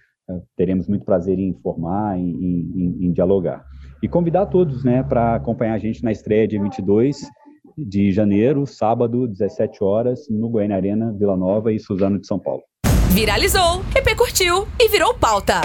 Teremos 0.56 0.88
muito 0.88 1.06
prazer 1.06 1.40
em 1.40 1.50
informar, 1.50 2.20
em, 2.20 2.30
em, 2.30 2.98
em 3.08 3.12
dialogar. 3.12 3.66
E 4.04 4.08
convidar 4.08 4.48
todos 4.48 4.84
né, 4.84 5.02
para 5.02 5.36
acompanhar 5.36 5.74
a 5.74 5.80
gente 5.80 6.04
na 6.04 6.12
estreia 6.12 6.48
de 6.48 6.60
22 6.60 7.22
de 7.78 8.12
janeiro, 8.12 8.66
sábado, 8.66 9.28
17 9.28 9.84
horas, 9.84 10.28
no 10.30 10.50
Goiânia 10.50 10.76
Arena, 10.76 11.14
Vila 11.14 11.38
Nova 11.38 11.72
e 11.72 11.80
Suzano 11.80 12.20
de 12.20 12.26
São 12.26 12.40
Paulo. 12.40 12.64
Viralizou, 13.12 13.84
repercutiu 13.94 14.68
e 14.80 14.90
virou 14.90 15.14
pauta. 15.14 15.62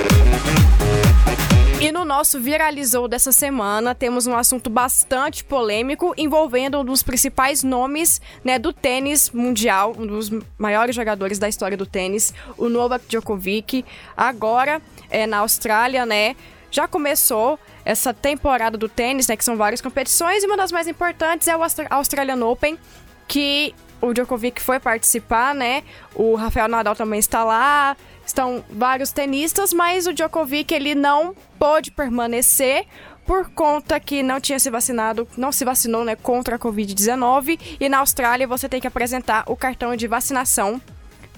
E 1.81 1.90
no 1.90 2.05
nosso 2.05 2.40
Viralizou 2.40 3.09
dessa 3.09 3.33
semana, 3.33 3.94
temos 3.94 4.26
um 4.26 4.37
assunto 4.37 4.70
bastante 4.70 5.42
polêmico 5.42 6.14
envolvendo 6.16 6.78
um 6.81 6.85
dos 6.85 7.02
principais 7.02 7.62
nomes 7.62 8.20
né, 8.44 8.59
do 8.59 8.72
tênis 8.72 9.31
mundial, 9.31 9.92
um 9.98 10.07
dos 10.07 10.31
maiores 10.57 10.94
jogadores 10.94 11.38
da 11.38 11.48
história 11.48 11.76
do 11.76 11.85
tênis, 11.85 12.33
o 12.57 12.68
Novak 12.68 13.05
Djokovic. 13.09 13.85
Agora, 14.16 14.81
é, 15.11 15.26
na 15.26 15.38
Austrália, 15.38 16.07
né, 16.07 16.37
já 16.70 16.87
começou 16.87 17.59
essa 17.85 18.14
temporada 18.14 18.78
do 18.78 18.88
tênis, 18.88 19.26
né, 19.26 19.37
que 19.37 19.44
são 19.44 19.57
várias 19.57 19.81
competições, 19.81 20.44
e 20.44 20.46
uma 20.46 20.57
das 20.57 20.70
mais 20.70 20.87
importantes 20.87 21.48
é 21.48 21.57
o 21.57 21.61
Australian 21.90 22.46
Open, 22.46 22.78
que 23.26 23.74
o 24.03 24.12
Djokovic 24.12 24.61
foi 24.61 24.81
participar, 24.81 25.55
né? 25.55 25.85
O 26.15 26.35
Rafael 26.35 26.69
Nadal 26.69 26.97
também 26.97 27.21
está 27.21 27.45
lá, 27.45 27.97
estão 28.27 28.62
vários 28.69 29.12
tenistas, 29.12 29.73
mas 29.73 30.07
o 30.09 30.12
Djokovic 30.12 30.75
ele 30.75 30.95
não 30.95 31.35
pôde 31.59 31.93
permanecer 31.93 32.85
por 33.25 33.49
conta 33.51 34.01
que 34.01 34.21
não 34.21 34.41
tinha 34.41 34.59
se 34.59 34.69
vacinado, 34.69 35.29
não 35.37 35.53
se 35.53 35.65
vacinou, 35.65 36.05
né, 36.05 36.17
contra 36.17 36.57
a 36.57 36.59
COVID-19 36.59 37.77
e 37.81 37.88
na 37.88 37.99
Austrália 37.99 38.49
você 38.49 38.69
tem 38.69 38.81
que 38.81 38.87
apresentar 38.87 39.45
o 39.47 39.55
cartão 39.55 39.95
de 39.95 40.09
vacinação, 40.09 40.83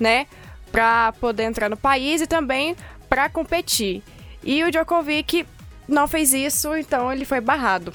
né, 0.01 0.27
para 0.73 1.13
poder 1.13 1.45
entrar 1.45 1.69
no 1.69 1.77
país 1.77 2.23
e 2.23 2.27
também 2.27 2.75
para 3.09 3.29
competir. 3.29 4.03
E 4.43 4.65
o 4.65 4.71
Djokovic 4.71 5.47
não 5.87 6.09
fez 6.09 6.33
isso, 6.33 6.75
então 6.75 7.13
ele 7.13 7.27
foi 7.27 7.41
barrado. 7.41 7.93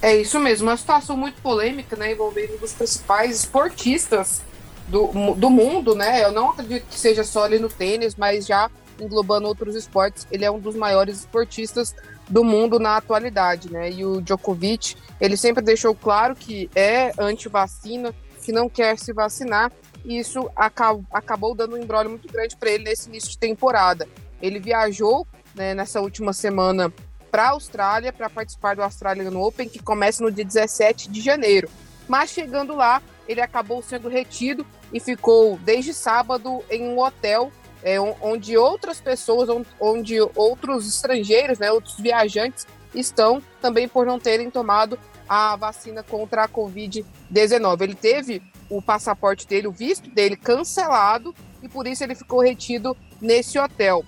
É 0.00 0.16
isso 0.16 0.38
mesmo, 0.38 0.68
uma 0.68 0.76
situação 0.76 1.16
muito 1.16 1.42
polêmica, 1.42 1.96
né, 1.96 2.12
envolvendo 2.12 2.54
um 2.54 2.58
dos 2.58 2.72
principais 2.72 3.40
esportistas 3.40 4.42
do, 4.86 5.34
do 5.34 5.50
mundo, 5.50 5.94
né? 5.94 6.24
Eu 6.24 6.32
não 6.32 6.50
acredito 6.50 6.86
que 6.88 6.98
seja 6.98 7.24
só 7.24 7.44
ali 7.44 7.58
no 7.58 7.68
tênis, 7.68 8.14
mas 8.14 8.46
já 8.46 8.70
englobando 9.00 9.46
outros 9.46 9.74
esportes, 9.74 10.26
ele 10.30 10.44
é 10.44 10.50
um 10.50 10.58
dos 10.58 10.74
maiores 10.74 11.18
esportistas 11.20 11.94
do 12.28 12.42
mundo 12.42 12.78
na 12.78 12.96
atualidade, 12.96 13.72
né? 13.72 13.90
E 13.90 14.04
o 14.04 14.20
Djokovic, 14.20 14.96
ele 15.20 15.36
sempre 15.36 15.62
deixou 15.62 15.94
claro 15.94 16.34
que 16.34 16.70
é 16.74 17.12
anti-vacina, 17.18 18.14
que 18.42 18.52
não 18.52 18.68
quer 18.68 18.98
se 18.98 19.12
vacinar, 19.12 19.70
e 20.04 20.18
isso 20.18 20.50
acabou, 20.56 21.04
acabou 21.12 21.54
dando 21.54 21.76
um 21.76 21.78
embrólio 21.78 22.10
muito 22.10 22.30
grande 22.32 22.56
para 22.56 22.70
ele 22.70 22.84
nesse 22.84 23.08
início 23.08 23.30
de 23.30 23.38
temporada. 23.38 24.08
Ele 24.40 24.58
viajou 24.58 25.26
né, 25.54 25.74
nessa 25.74 26.00
última 26.00 26.32
semana 26.32 26.92
para 27.30 27.44
a 27.44 27.50
Austrália 27.50 28.12
para 28.12 28.30
participar 28.30 28.76
do 28.76 28.82
Australian 28.82 29.36
Open, 29.38 29.68
que 29.68 29.82
começa 29.82 30.22
no 30.22 30.30
dia 30.30 30.44
17 30.44 31.10
de 31.10 31.20
janeiro. 31.20 31.68
Mas 32.08 32.30
chegando 32.30 32.74
lá, 32.74 33.02
ele 33.28 33.40
acabou 33.40 33.82
sendo 33.82 34.08
retido 34.08 34.66
e 34.92 34.98
ficou 34.98 35.58
desde 35.58 35.92
sábado 35.92 36.64
em 36.70 36.82
um 36.82 36.98
hotel 36.98 37.52
é, 37.82 38.00
onde 38.00 38.56
outras 38.56 39.00
pessoas, 39.00 39.48
onde 39.78 40.16
outros 40.34 40.88
estrangeiros, 40.88 41.58
né, 41.58 41.70
outros 41.70 41.96
viajantes 41.98 42.66
estão 42.94 43.42
também 43.60 43.86
por 43.86 44.06
não 44.06 44.18
terem 44.18 44.50
tomado 44.50 44.98
a 45.28 45.54
vacina 45.56 46.02
contra 46.02 46.44
a 46.44 46.48
Covid-19. 46.48 47.82
Ele 47.82 47.94
teve 47.94 48.42
o 48.70 48.80
passaporte 48.82 49.46
dele, 49.46 49.68
o 49.68 49.72
visto 49.72 50.10
dele 50.10 50.36
cancelado 50.36 51.34
e 51.62 51.68
por 51.68 51.86
isso 51.86 52.02
ele 52.02 52.14
ficou 52.14 52.40
retido 52.40 52.96
nesse 53.20 53.58
hotel. 53.58 54.04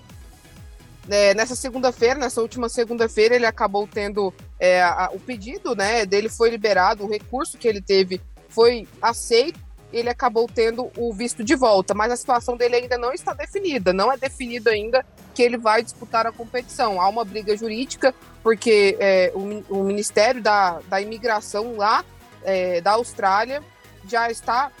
É, 1.09 1.33
nessa 1.33 1.55
segunda-feira, 1.55 2.19
nessa 2.19 2.41
última 2.41 2.69
segunda-feira, 2.69 3.35
ele 3.35 3.45
acabou 3.45 3.87
tendo 3.87 4.33
é, 4.59 4.83
a, 4.83 5.09
o 5.13 5.19
pedido 5.19 5.75
né, 5.75 6.05
dele 6.05 6.29
foi 6.29 6.49
liberado, 6.49 7.03
o 7.03 7.09
recurso 7.09 7.57
que 7.57 7.67
ele 7.67 7.81
teve 7.81 8.21
foi 8.49 8.87
aceito 9.01 9.59
ele 9.93 10.09
acabou 10.09 10.47
tendo 10.47 10.91
o 10.97 11.13
visto 11.13 11.43
de 11.43 11.55
volta, 11.55 11.93
mas 11.93 12.11
a 12.11 12.15
situação 12.15 12.55
dele 12.55 12.75
ainda 12.75 12.97
não 12.97 13.11
está 13.11 13.33
definida, 13.33 13.91
não 13.91 14.11
é 14.11 14.17
definido 14.17 14.69
ainda 14.69 15.05
que 15.33 15.43
ele 15.43 15.57
vai 15.57 15.83
disputar 15.83 16.25
a 16.25 16.31
competição. 16.31 17.01
Há 17.01 17.07
uma 17.07 17.25
briga 17.25 17.55
jurídica, 17.55 18.13
porque 18.41 18.97
é, 18.99 19.31
o, 19.35 19.79
o, 19.79 19.83
Ministério 19.83 20.41
da, 20.41 20.79
da 20.87 21.01
Imigração 21.01 21.75
lá 21.75 22.05
é, 22.43 22.81
da 22.81 22.91
Austrália 22.91 23.61
já 24.07 24.31
está 24.31 24.71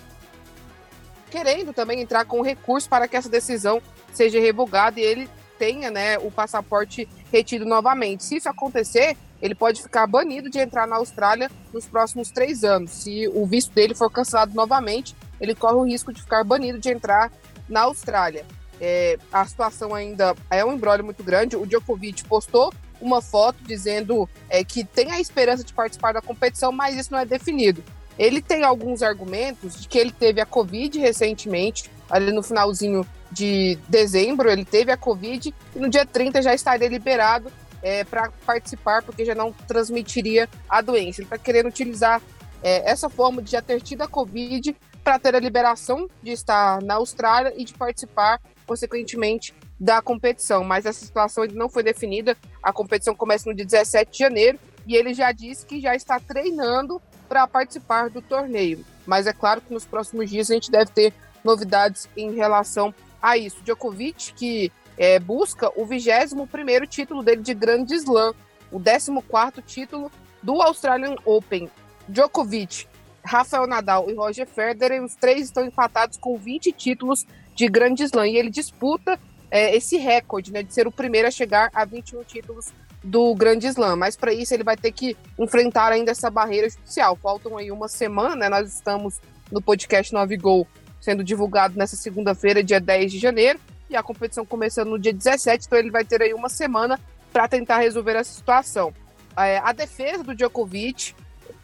querendo 1.29 1.73
também 1.73 2.01
entrar 2.01 2.25
com 2.25 2.41
recurso 2.41 2.89
para 2.89 3.07
que 3.07 3.15
essa 3.15 3.29
decisão 3.29 3.81
seja 4.13 4.39
revogada 4.39 4.99
e 4.99 5.03
ele 5.03 5.29
tenha 5.61 5.91
né, 5.91 6.17
o 6.17 6.31
passaporte 6.31 7.07
retido 7.31 7.65
novamente. 7.65 8.23
Se 8.23 8.37
isso 8.37 8.49
acontecer, 8.49 9.15
ele 9.39 9.53
pode 9.53 9.79
ficar 9.79 10.07
banido 10.07 10.49
de 10.49 10.57
entrar 10.57 10.87
na 10.87 10.95
Austrália 10.95 11.51
nos 11.71 11.85
próximos 11.85 12.31
três 12.31 12.63
anos. 12.63 12.89
Se 12.89 13.27
o 13.27 13.45
visto 13.45 13.71
dele 13.71 13.93
for 13.93 14.09
cancelado 14.09 14.55
novamente, 14.55 15.15
ele 15.39 15.53
corre 15.53 15.75
o 15.75 15.83
risco 15.83 16.11
de 16.11 16.19
ficar 16.19 16.43
banido 16.43 16.79
de 16.79 16.89
entrar 16.89 17.31
na 17.69 17.81
Austrália. 17.81 18.43
É, 18.79 19.19
a 19.31 19.45
situação 19.45 19.93
ainda 19.93 20.35
é 20.49 20.65
um 20.65 20.73
embrólio 20.73 21.05
muito 21.05 21.23
grande. 21.23 21.55
O 21.55 21.67
Djokovic 21.67 22.23
postou 22.23 22.73
uma 22.99 23.21
foto 23.21 23.59
dizendo 23.63 24.27
é, 24.49 24.63
que 24.63 24.83
tem 24.83 25.11
a 25.11 25.21
esperança 25.21 25.63
de 25.63 25.73
participar 25.75 26.11
da 26.11 26.23
competição, 26.23 26.71
mas 26.71 26.97
isso 26.97 27.11
não 27.11 27.19
é 27.19 27.25
definido. 27.25 27.83
Ele 28.17 28.41
tem 28.41 28.63
alguns 28.63 29.03
argumentos 29.03 29.79
de 29.79 29.87
que 29.87 29.99
ele 29.99 30.11
teve 30.11 30.41
a 30.41 30.45
Covid 30.45 30.97
recentemente, 30.97 31.91
ali 32.09 32.31
no 32.31 32.41
finalzinho 32.41 33.05
de 33.31 33.77
dezembro, 33.87 34.49
ele 34.49 34.65
teve 34.65 34.91
a 34.91 34.97
Covid 34.97 35.53
e 35.75 35.79
no 35.79 35.89
dia 35.89 36.05
30 36.05 36.41
já 36.41 36.53
estaria 36.53 36.87
liberado 36.87 37.51
é, 37.81 38.03
para 38.03 38.29
participar, 38.45 39.01
porque 39.03 39.25
já 39.25 39.33
não 39.33 39.51
transmitiria 39.51 40.49
a 40.69 40.81
doença. 40.81 41.21
Ele 41.21 41.25
está 41.25 41.37
querendo 41.37 41.67
utilizar 41.67 42.21
é, 42.61 42.89
essa 42.89 43.09
forma 43.09 43.41
de 43.41 43.51
já 43.51 43.61
ter 43.61 43.81
tido 43.81 44.01
a 44.01 44.07
Covid 44.07 44.75
para 45.03 45.17
ter 45.17 45.35
a 45.35 45.39
liberação 45.39 46.07
de 46.21 46.31
estar 46.31 46.81
na 46.81 46.95
Austrália 46.95 47.53
e 47.57 47.65
de 47.65 47.73
participar, 47.73 48.39
consequentemente, 48.67 49.53
da 49.79 50.01
competição. 50.01 50.63
Mas 50.63 50.85
essa 50.85 51.03
situação 51.03 51.43
ainda 51.43 51.55
não 51.55 51.69
foi 51.69 51.81
definida. 51.81 52.37
A 52.61 52.71
competição 52.71 53.15
começa 53.15 53.49
no 53.49 53.55
dia 53.55 53.65
17 53.65 54.11
de 54.11 54.17
janeiro 54.19 54.59
e 54.85 54.95
ele 54.95 55.13
já 55.13 55.31
disse 55.31 55.65
que 55.65 55.79
já 55.79 55.95
está 55.95 56.19
treinando 56.19 57.01
para 57.27 57.47
participar 57.47 58.09
do 58.09 58.21
torneio. 58.21 58.85
Mas 59.07 59.25
é 59.25 59.33
claro 59.33 59.61
que 59.61 59.73
nos 59.73 59.85
próximos 59.85 60.29
dias 60.29 60.51
a 60.51 60.53
gente 60.53 60.69
deve 60.69 60.91
ter 60.91 61.13
novidades 61.43 62.07
em 62.15 62.35
relação 62.35 62.93
a 63.21 63.37
isso. 63.37 63.61
Djokovic, 63.63 64.33
que 64.33 64.71
é, 64.97 65.19
busca 65.19 65.71
o 65.75 65.85
21 65.85 66.85
título 66.87 67.23
dele 67.23 67.41
de 67.41 67.53
Grand 67.53 67.85
Slam, 67.89 68.33
o 68.71 68.79
14 68.79 69.61
título 69.65 70.11
do 70.41 70.61
Australian 70.61 71.15
Open. 71.25 71.69
Djokovic, 72.07 72.87
Rafael 73.23 73.67
Nadal 73.67 74.09
e 74.09 74.13
Roger 74.13 74.47
Federer, 74.47 75.03
os 75.03 75.15
três 75.15 75.45
estão 75.45 75.65
empatados 75.65 76.17
com 76.17 76.37
20 76.37 76.71
títulos 76.71 77.25
de 77.55 77.67
Grand 77.67 77.95
Slam 77.99 78.27
e 78.27 78.37
ele 78.37 78.49
disputa 78.49 79.19
é, 79.49 79.75
esse 79.75 79.97
recorde 79.97 80.51
né, 80.51 80.63
de 80.63 80.73
ser 80.73 80.87
o 80.87 80.91
primeiro 80.91 81.27
a 81.27 81.31
chegar 81.31 81.69
a 81.73 81.85
21 81.85 82.23
títulos 82.23 82.71
do 83.03 83.35
Grand 83.35 83.59
Slam. 83.59 83.95
Mas 83.95 84.15
para 84.15 84.33
isso 84.33 84.53
ele 84.53 84.63
vai 84.63 84.77
ter 84.77 84.91
que 84.91 85.15
enfrentar 85.37 85.91
ainda 85.91 86.11
essa 86.11 86.29
barreira 86.29 86.69
judicial. 86.69 87.15
Faltam 87.15 87.57
aí 87.57 87.71
uma 87.71 87.87
semana, 87.87 88.35
né, 88.35 88.49
nós 88.49 88.73
estamos 88.73 89.19
no 89.51 89.61
podcast 89.61 90.13
9 90.13 90.37
Gol 90.37 90.67
sendo 91.01 91.23
divulgado 91.23 91.77
nessa 91.77 91.97
segunda-feira, 91.97 92.63
dia 92.63 92.79
10 92.79 93.11
de 93.11 93.19
janeiro 93.19 93.59
e 93.89 93.95
a 93.95 94.03
competição 94.03 94.45
começando 94.45 94.89
no 94.89 94.99
dia 94.99 95.11
17, 95.11 95.65
então 95.65 95.77
ele 95.77 95.91
vai 95.91 96.05
ter 96.05 96.21
aí 96.21 96.33
uma 96.33 96.47
semana 96.47 96.97
para 97.33 97.47
tentar 97.47 97.79
resolver 97.79 98.15
essa 98.15 98.31
situação. 98.31 98.93
É, 99.35 99.57
a 99.57 99.73
defesa 99.73 100.23
do 100.23 100.35
Djokovic, 100.35 101.13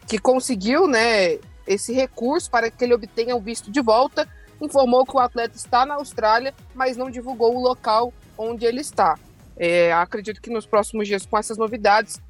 que 0.06 0.18
conseguiu 0.18 0.86
né, 0.86 1.38
esse 1.66 1.92
recurso 1.92 2.50
para 2.50 2.70
que 2.70 2.84
ele 2.84 2.94
obtenha 2.94 3.36
o 3.36 3.40
visto 3.40 3.70
de 3.70 3.80
volta, 3.80 4.28
informou 4.60 5.06
que 5.06 5.16
o 5.16 5.20
atleta 5.20 5.56
está 5.56 5.86
na 5.86 5.94
Austrália, 5.94 6.52
mas 6.74 6.96
não 6.96 7.10
divulgou 7.10 7.56
o 7.56 7.62
local 7.62 8.12
onde 8.36 8.66
ele 8.66 8.80
está. 8.80 9.18
É, 9.56 9.92
acredito 9.92 10.40
que 10.40 10.50
nos 10.50 10.66
próximos 10.66 11.06
dias, 11.06 11.24
com 11.24 11.38
essas 11.38 11.56
novidades, 11.56 12.20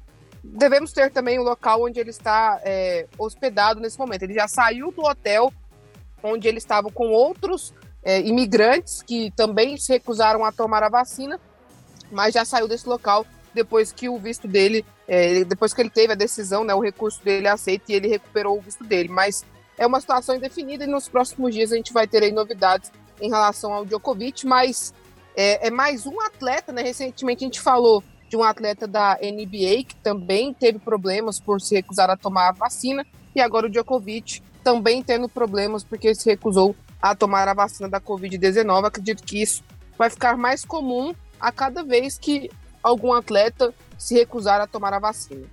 devemos 0.43 0.93
ter 0.93 1.11
também 1.11 1.39
o 1.39 1.43
local 1.43 1.83
onde 1.83 1.99
ele 1.99 2.09
está 2.09 2.59
é, 2.63 3.07
hospedado 3.17 3.79
nesse 3.79 3.97
momento. 3.97 4.23
Ele 4.23 4.33
já 4.33 4.47
saiu 4.47 4.91
do 4.91 5.03
hotel 5.03 5.53
onde 6.23 6.47
ele 6.47 6.57
estava 6.57 6.89
com 6.91 7.09
outros 7.09 7.73
é, 8.03 8.21
imigrantes 8.21 9.01
que 9.01 9.31
também 9.31 9.77
se 9.77 9.91
recusaram 9.91 10.43
a 10.43 10.51
tomar 10.51 10.83
a 10.83 10.89
vacina, 10.89 11.39
mas 12.11 12.33
já 12.33 12.45
saiu 12.45 12.67
desse 12.67 12.87
local 12.87 13.25
depois 13.53 13.91
que 13.91 14.07
o 14.07 14.17
visto 14.17 14.47
dele, 14.47 14.85
é, 15.07 15.43
depois 15.43 15.73
que 15.73 15.81
ele 15.81 15.89
teve 15.89 16.13
a 16.13 16.15
decisão, 16.15 16.63
né, 16.63 16.73
o 16.73 16.79
recurso 16.79 17.23
dele 17.23 17.47
aceito 17.47 17.89
e 17.89 17.93
ele 17.93 18.07
recuperou 18.07 18.57
o 18.57 18.61
visto 18.61 18.83
dele. 18.83 19.09
Mas 19.09 19.43
é 19.77 19.85
uma 19.85 19.99
situação 19.99 20.35
indefinida 20.35 20.83
e 20.83 20.87
nos 20.87 21.09
próximos 21.09 21.53
dias 21.53 21.71
a 21.71 21.75
gente 21.75 21.93
vai 21.93 22.07
ter 22.07 22.23
aí 22.23 22.31
novidades 22.31 22.91
em 23.21 23.29
relação 23.29 23.73
ao 23.73 23.85
Djokovic, 23.85 24.45
mas 24.45 24.93
é, 25.35 25.67
é 25.67 25.71
mais 25.71 26.05
um 26.05 26.19
atleta, 26.21 26.71
né? 26.71 26.81
Recentemente 26.81 27.43
a 27.43 27.47
gente 27.47 27.59
falou 27.59 28.03
de 28.29 28.37
um 28.37 28.43
atleta 28.43 28.87
da 28.87 29.17
NBA 29.21 29.83
que 29.87 29.95
também 30.03 30.53
teve 30.53 30.79
problemas 30.79 31.39
por 31.39 31.59
se 31.59 31.75
recusar 31.75 32.09
a 32.09 32.17
tomar 32.17 32.49
a 32.49 32.51
vacina, 32.51 33.05
e 33.35 33.41
agora 33.41 33.67
o 33.67 33.69
Djokovic 33.69 34.41
também 34.63 35.01
tendo 35.01 35.27
problemas 35.29 35.83
porque 35.83 36.13
se 36.13 36.29
recusou 36.29 36.75
a 37.01 37.15
tomar 37.15 37.47
a 37.47 37.53
vacina 37.53 37.89
da 37.89 37.99
Covid-19. 37.99 38.85
Acredito 38.85 39.23
que 39.23 39.41
isso 39.41 39.63
vai 39.97 40.09
ficar 40.09 40.37
mais 40.37 40.65
comum 40.65 41.13
a 41.39 41.51
cada 41.51 41.83
vez 41.83 42.17
que 42.17 42.49
algum 42.83 43.13
atleta 43.13 43.73
se 43.97 44.15
recusar 44.15 44.61
a 44.61 44.67
tomar 44.67 44.93
a 44.93 44.99
vacina. 44.99 45.45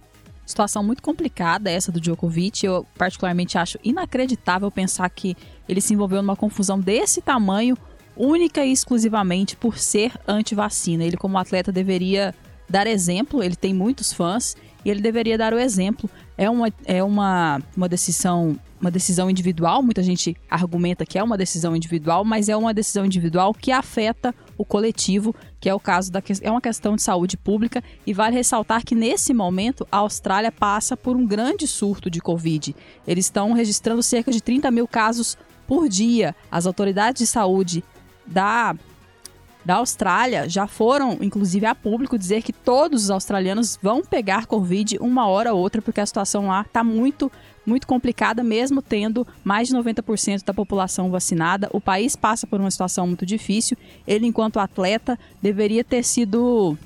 Situação 0.45 0.83
muito 0.83 1.03
complicada 1.03 1.71
essa 1.71 1.90
do 1.90 2.01
Djokovic. 2.01 2.64
Eu 2.64 2.87
particularmente 2.97 3.59
acho 3.59 3.79
inacreditável 3.83 4.71
pensar 4.71 5.09
que 5.11 5.37
ele 5.69 5.81
se 5.81 5.92
envolveu 5.92 6.23
numa 6.23 6.37
confusão 6.37 6.79
desse 6.79 7.21
tamanho 7.21 7.77
única 8.16 8.64
e 8.64 8.73
exclusivamente 8.73 9.57
por 9.57 9.77
ser 9.77 10.12
anti-vacina. 10.27 11.05
Ele 11.05 11.16
como 11.16 11.37
atleta 11.37 11.73
deveria 11.73 12.33
dar 12.69 12.87
exemplo, 12.87 13.42
ele 13.42 13.57
tem 13.57 13.75
muitos 13.75 14.12
fãs 14.12 14.57
e 14.85 14.90
ele 14.90 15.01
deveria 15.01 15.37
dar 15.37 15.53
o 15.53 15.59
exemplo. 15.59 16.09
É 16.38 16.49
uma, 16.49 16.73
é 16.85 17.03
uma, 17.03 17.61
uma 17.77 17.88
decisão 17.88 18.57
uma 18.80 18.90
decisão 18.90 19.30
individual, 19.30 19.82
muita 19.82 20.02
gente 20.02 20.36
argumenta 20.50 21.06
que 21.06 21.18
é 21.18 21.22
uma 21.22 21.36
decisão 21.36 21.74
individual, 21.74 22.24
mas 22.24 22.48
é 22.48 22.56
uma 22.56 22.74
decisão 22.74 23.06
individual 23.06 23.54
que 23.54 23.72
afeta 23.72 24.34
o 24.56 24.64
coletivo, 24.64 25.34
que 25.58 25.68
é 25.68 25.74
o 25.74 25.80
caso 25.80 26.12
da 26.12 26.22
é 26.42 26.50
uma 26.50 26.60
questão 26.60 26.94
de 26.94 27.02
saúde 27.02 27.36
pública 27.36 27.82
e 28.06 28.12
vale 28.12 28.36
ressaltar 28.36 28.84
que 28.84 28.94
nesse 28.94 29.32
momento 29.32 29.86
a 29.90 29.98
Austrália 29.98 30.52
passa 30.52 30.96
por 30.96 31.16
um 31.16 31.26
grande 31.26 31.66
surto 31.66 32.10
de 32.10 32.20
Covid. 32.20 32.74
Eles 33.06 33.26
estão 33.26 33.52
registrando 33.52 34.02
cerca 34.02 34.30
de 34.30 34.42
30 34.42 34.70
mil 34.70 34.86
casos 34.86 35.38
por 35.66 35.88
dia. 35.88 36.34
As 36.50 36.66
autoridades 36.66 37.20
de 37.20 37.26
saúde 37.26 37.82
da 38.26 38.74
da 39.66 39.74
Austrália 39.78 40.48
já 40.48 40.68
foram, 40.68 41.18
inclusive, 41.20 41.66
a 41.66 41.74
público 41.74 42.16
dizer 42.16 42.40
que 42.40 42.52
todos 42.52 43.02
os 43.02 43.10
australianos 43.10 43.76
vão 43.82 44.00
pegar 44.00 44.46
Covid 44.46 44.96
uma 45.00 45.26
hora 45.26 45.52
ou 45.52 45.60
outra, 45.60 45.82
porque 45.82 46.00
a 46.00 46.06
situação 46.06 46.46
lá 46.46 46.60
está 46.60 46.84
muito, 46.84 47.32
muito 47.66 47.87
complicada, 47.87 48.42
mesmo 48.44 48.81
tendo 48.81 49.26
mais 49.42 49.68
de 49.68 49.74
90% 49.74 50.44
da 50.44 50.55
população 50.55 51.11
vacinada. 51.11 51.68
O 51.72 51.81
país 51.81 52.14
passa 52.14 52.46
por 52.46 52.61
uma 52.61 52.70
situação 52.70 53.07
muito 53.07 53.26
difícil. 53.26 53.76
Ele, 54.07 54.26
enquanto 54.26 54.61
atleta, 54.61 55.18
deveria 55.42 55.83
ter 55.83 56.05
sido 56.05 56.79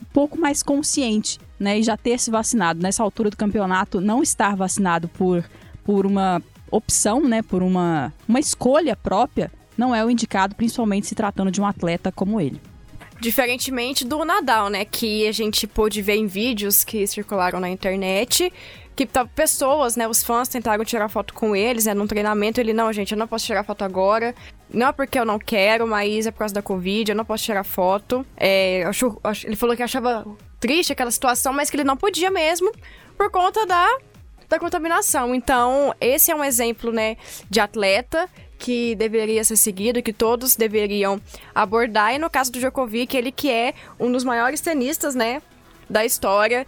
um 0.00 0.06
pouco 0.12 0.38
mais 0.38 0.62
consciente, 0.62 1.40
né? 1.58 1.78
E 1.78 1.82
já 1.82 1.96
ter 1.96 2.18
se 2.18 2.30
vacinado. 2.30 2.82
Nessa 2.82 3.02
altura 3.02 3.30
do 3.30 3.36
campeonato, 3.36 4.00
não 4.00 4.22
estar 4.22 4.54
vacinado 4.54 5.08
por, 5.08 5.44
por 5.82 6.04
uma 6.04 6.42
opção, 6.70 7.20
né? 7.26 7.42
Por 7.42 7.62
uma, 7.62 8.12
uma 8.28 8.38
escolha 8.38 8.94
própria 8.94 9.50
não 9.76 9.94
é 9.94 10.04
o 10.04 10.10
indicado, 10.10 10.54
principalmente 10.54 11.06
se 11.06 11.14
tratando 11.14 11.50
de 11.50 11.60
um 11.60 11.66
atleta 11.66 12.10
como 12.10 12.40
ele. 12.40 12.60
Diferentemente 13.20 14.04
do 14.04 14.24
Nadal, 14.24 14.68
né? 14.68 14.84
Que 14.84 15.26
a 15.26 15.32
gente 15.32 15.66
pôde 15.66 16.02
ver 16.02 16.16
em 16.16 16.26
vídeos 16.26 16.84
que 16.84 17.06
circularam 17.06 17.58
na 17.58 17.68
internet, 17.68 18.52
que 18.96 19.06
pessoas, 19.34 19.94
né, 19.94 20.08
os 20.08 20.24
fãs 20.24 20.48
tentaram 20.48 20.82
tirar 20.82 21.10
foto 21.10 21.34
com 21.34 21.54
eles, 21.54 21.84
né, 21.84 21.92
num 21.92 22.06
treinamento, 22.06 22.58
ele, 22.58 22.72
não, 22.72 22.90
gente, 22.90 23.12
eu 23.12 23.18
não 23.18 23.28
posso 23.28 23.44
tirar 23.44 23.62
foto 23.62 23.84
agora, 23.84 24.34
não 24.72 24.88
é 24.88 24.92
porque 24.92 25.18
eu 25.18 25.24
não 25.26 25.38
quero, 25.38 25.86
mas 25.86 26.26
é 26.26 26.30
por 26.30 26.38
causa 26.38 26.54
da 26.54 26.62
Covid, 26.62 27.12
eu 27.12 27.16
não 27.16 27.24
posso 27.24 27.44
tirar 27.44 27.62
foto. 27.62 28.24
É, 28.34 28.84
acho, 28.84 29.20
acho, 29.22 29.46
ele 29.46 29.54
falou 29.54 29.76
que 29.76 29.82
achava 29.82 30.26
triste 30.58 30.92
aquela 30.92 31.10
situação, 31.10 31.52
mas 31.52 31.68
que 31.68 31.76
ele 31.76 31.84
não 31.84 31.96
podia 31.96 32.30
mesmo, 32.30 32.72
por 33.18 33.30
conta 33.30 33.66
da, 33.66 33.86
da 34.48 34.58
contaminação. 34.58 35.34
Então, 35.34 35.94
esse 36.00 36.30
é 36.30 36.34
um 36.34 36.42
exemplo, 36.42 36.90
né, 36.90 37.18
de 37.50 37.60
atleta 37.60 38.26
que 38.58 38.94
deveria 38.94 39.44
ser 39.44 39.56
seguido, 39.56 40.02
que 40.02 40.14
todos 40.14 40.56
deveriam 40.56 41.20
abordar. 41.54 42.14
E 42.14 42.18
no 42.18 42.30
caso 42.30 42.50
do 42.50 42.58
Djokovic, 42.58 43.14
ele 43.14 43.30
que 43.30 43.50
é 43.50 43.74
um 44.00 44.10
dos 44.10 44.24
maiores 44.24 44.62
tenistas, 44.62 45.14
né, 45.14 45.42
da 45.88 46.04
história. 46.04 46.66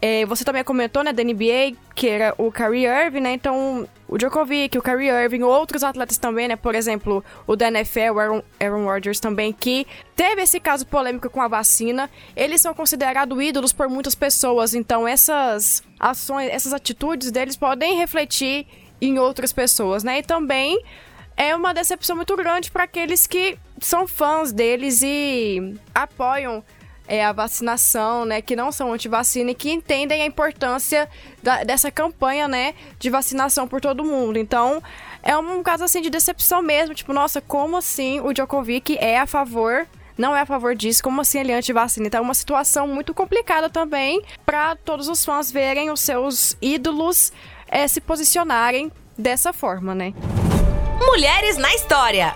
É, 0.00 0.24
você 0.26 0.44
também 0.44 0.62
comentou, 0.62 1.02
né, 1.02 1.12
da 1.12 1.24
NBA, 1.24 1.76
que 1.94 2.08
era 2.08 2.32
o 2.38 2.52
Kyrie 2.52 2.86
Irving, 2.86 3.20
né? 3.20 3.32
Então, 3.32 3.88
o 4.06 4.16
Djokovic, 4.16 4.78
o 4.78 4.82
Kyrie 4.82 5.08
Irving, 5.08 5.42
outros 5.42 5.82
atletas 5.82 6.16
também, 6.18 6.46
né? 6.46 6.54
Por 6.54 6.76
exemplo, 6.76 7.24
o 7.46 7.56
da 7.56 7.66
NFL, 7.66 8.12
o 8.14 8.18
Aaron, 8.20 8.42
Aaron 8.60 8.84
Rodgers 8.84 9.18
também, 9.18 9.52
que 9.52 9.86
teve 10.14 10.42
esse 10.42 10.60
caso 10.60 10.86
polêmico 10.86 11.28
com 11.28 11.42
a 11.42 11.48
vacina. 11.48 12.08
Eles 12.36 12.60
são 12.60 12.72
considerados 12.72 13.40
ídolos 13.42 13.72
por 13.72 13.88
muitas 13.88 14.14
pessoas. 14.14 14.72
Então, 14.72 15.06
essas 15.06 15.82
ações, 15.98 16.48
essas 16.50 16.72
atitudes 16.72 17.32
deles 17.32 17.56
podem 17.56 17.96
refletir 17.96 18.66
em 19.00 19.18
outras 19.18 19.52
pessoas, 19.52 20.04
né? 20.04 20.20
E 20.20 20.22
também 20.22 20.80
é 21.36 21.54
uma 21.54 21.74
decepção 21.74 22.16
muito 22.16 22.36
grande 22.36 22.70
para 22.70 22.84
aqueles 22.84 23.26
que 23.26 23.58
são 23.80 24.06
fãs 24.06 24.52
deles 24.52 25.02
e 25.02 25.74
apoiam 25.94 26.64
é, 27.08 27.24
a 27.24 27.32
vacinação, 27.32 28.24
né, 28.24 28.42
que 28.42 28.54
não 28.54 28.70
são 28.70 28.92
anti-vacina 28.92 29.50
e 29.50 29.54
que 29.54 29.72
entendem 29.72 30.22
a 30.22 30.26
importância 30.26 31.08
da, 31.42 31.64
dessa 31.64 31.90
campanha, 31.90 32.46
né, 32.46 32.74
de 32.98 33.08
vacinação 33.08 33.66
por 33.66 33.80
todo 33.80 34.04
mundo. 34.04 34.38
Então, 34.38 34.82
é 35.22 35.36
um 35.36 35.62
caso 35.62 35.84
assim 35.84 36.02
de 36.02 36.10
decepção 36.10 36.60
mesmo, 36.60 36.94
tipo, 36.94 37.12
nossa, 37.12 37.40
como 37.40 37.78
assim 37.78 38.20
o 38.20 38.32
Djokovic 38.32 38.96
é 38.98 39.18
a 39.18 39.26
favor 39.26 39.86
não 40.18 40.36
é 40.36 40.40
a 40.40 40.46
favor 40.46 40.74
disso, 40.74 41.00
como 41.00 41.20
assim 41.20 41.38
ele 41.38 41.52
é 41.52 41.54
anti-vacina? 41.54 42.08
Então 42.08 42.18
é 42.18 42.20
uma 42.20 42.34
situação 42.34 42.88
muito 42.88 43.14
complicada 43.14 43.70
também 43.70 44.20
para 44.44 44.74
todos 44.74 45.08
os 45.08 45.24
fãs 45.24 45.52
verem 45.52 45.92
os 45.92 46.00
seus 46.00 46.56
ídolos 46.60 47.32
é, 47.68 47.86
se 47.86 48.00
posicionarem 48.00 48.90
dessa 49.16 49.52
forma, 49.52 49.94
né? 49.94 50.12
Mulheres 51.06 51.56
na 51.56 51.72
História. 51.72 52.34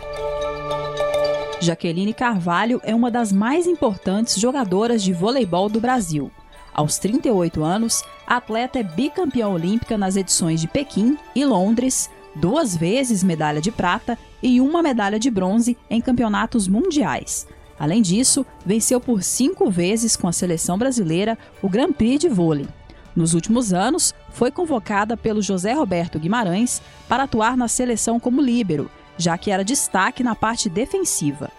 Jaqueline 1.63 2.13
Carvalho 2.13 2.81
é 2.83 2.93
uma 2.93 3.09
das 3.09 3.33
mais 3.33 3.69
importantes 3.69 4.35
jogadoras 4.37 5.01
de 5.01 5.13
voleibol 5.13 5.69
do 5.69 5.81
Brasil. 5.81 6.29
Aos 6.75 6.99
38 6.99 7.63
anos, 7.63 8.03
a 8.27 8.39
atleta 8.39 8.81
é 8.81 8.83
bicampeã 8.83 9.47
olímpica 9.47 9.97
nas 9.97 10.17
edições 10.17 10.61
de 10.61 10.67
Pequim 10.67 11.17
e 11.37 11.45
Londres, 11.45 12.11
duas 12.35 12.77
vezes 12.77 13.23
medalha 13.23 13.61
de 13.61 13.71
prata 13.71 14.19
e 14.43 14.61
uma 14.61 14.83
medalha 14.83 15.21
de 15.21 15.31
bronze 15.31 15.79
em 15.89 16.01
campeonatos 16.01 16.67
mundiais. 16.67 17.47
Além 17.79 18.03
disso, 18.03 18.45
venceu 18.67 19.01
por 19.01 19.23
cinco 19.23 19.71
vezes 19.71 20.17
com 20.17 20.27
a 20.27 20.33
seleção 20.33 20.77
brasileira 20.77 21.39
o 21.63 21.69
Grand 21.69 21.93
Prix 21.93 22.19
de 22.19 22.29
vôlei. 22.29 22.67
Nos 23.15 23.35
últimos 23.35 23.73
anos, 23.73 24.13
foi 24.31 24.51
convocada 24.51 25.17
pelo 25.17 25.41
José 25.41 25.75
Roberto 25.75 26.19
Guimarães 26.19 26.83
para 27.09 27.23
atuar 27.23 27.57
na 27.57 27.69
seleção 27.69 28.19
como 28.19 28.41
líbero, 28.41 28.91
já 29.17 29.37
que 29.39 29.51
era 29.51 29.65
destaque 29.65 30.23
na 30.23 30.35
parte 30.35 30.69
defensiva. 30.69 31.51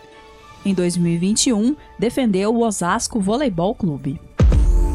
Em 0.65 0.73
2021, 0.73 1.75
defendeu 1.99 2.55
o 2.55 2.61
Osasco 2.61 3.19
Voleibol 3.19 3.75
Clube. 3.75 4.19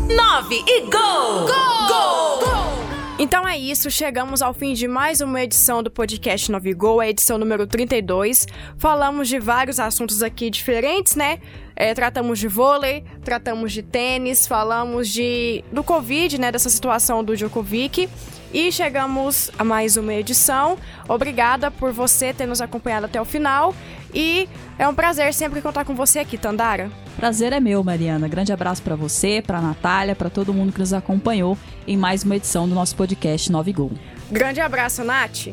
9 0.08 0.64
e 0.66 0.80
gol! 0.82 0.90
Gol! 0.90 1.88
Gol! 1.88 2.38
gol! 2.38 2.88
Então 3.18 3.46
é 3.46 3.58
isso, 3.58 3.90
chegamos 3.90 4.40
ao 4.40 4.54
fim 4.54 4.74
de 4.74 4.86
mais 4.86 5.20
uma 5.20 5.42
edição 5.42 5.82
do 5.82 5.90
podcast 5.90 6.52
Novigol, 6.52 7.00
a 7.00 7.08
edição 7.08 7.36
número 7.36 7.66
32. 7.66 8.46
Falamos 8.78 9.28
de 9.28 9.40
vários 9.40 9.80
assuntos 9.80 10.22
aqui 10.22 10.48
diferentes, 10.48 11.16
né? 11.16 11.40
É, 11.74 11.92
tratamos 11.94 12.38
de 12.38 12.46
vôlei, 12.46 13.04
tratamos 13.24 13.72
de 13.72 13.82
tênis, 13.82 14.46
falamos 14.46 15.08
de 15.08 15.64
do 15.72 15.82
Covid, 15.82 16.40
né? 16.40 16.52
Dessa 16.52 16.70
situação 16.70 17.24
do 17.24 17.36
Djokovic. 17.36 18.08
E 18.52 18.72
chegamos 18.72 19.50
a 19.58 19.64
mais 19.64 19.96
uma 19.96 20.14
edição. 20.14 20.78
Obrigada 21.06 21.70
por 21.70 21.92
você 21.92 22.32
ter 22.32 22.46
nos 22.46 22.60
acompanhado 22.60 23.06
até 23.06 23.20
o 23.20 23.24
final. 23.24 23.74
E 24.14 24.48
é 24.78 24.88
um 24.88 24.94
prazer 24.94 25.34
sempre 25.34 25.60
contar 25.60 25.84
com 25.84 25.94
você 25.94 26.20
aqui, 26.20 26.38
Tandara. 26.38 26.90
Prazer 27.16 27.52
é 27.52 27.60
meu, 27.60 27.84
Mariana. 27.84 28.26
Grande 28.26 28.52
abraço 28.52 28.82
para 28.82 28.96
você, 28.96 29.42
para 29.46 29.60
Natália, 29.60 30.16
para 30.16 30.30
todo 30.30 30.54
mundo 30.54 30.72
que 30.72 30.78
nos 30.78 30.94
acompanhou 30.94 31.58
em 31.86 31.96
mais 31.96 32.24
uma 32.24 32.36
edição 32.36 32.66
do 32.66 32.74
nosso 32.74 32.96
podcast 32.96 33.52
9 33.52 33.72
Gol. 33.72 33.92
Grande 34.30 34.60
abraço, 34.60 35.04
Nath. 35.04 35.48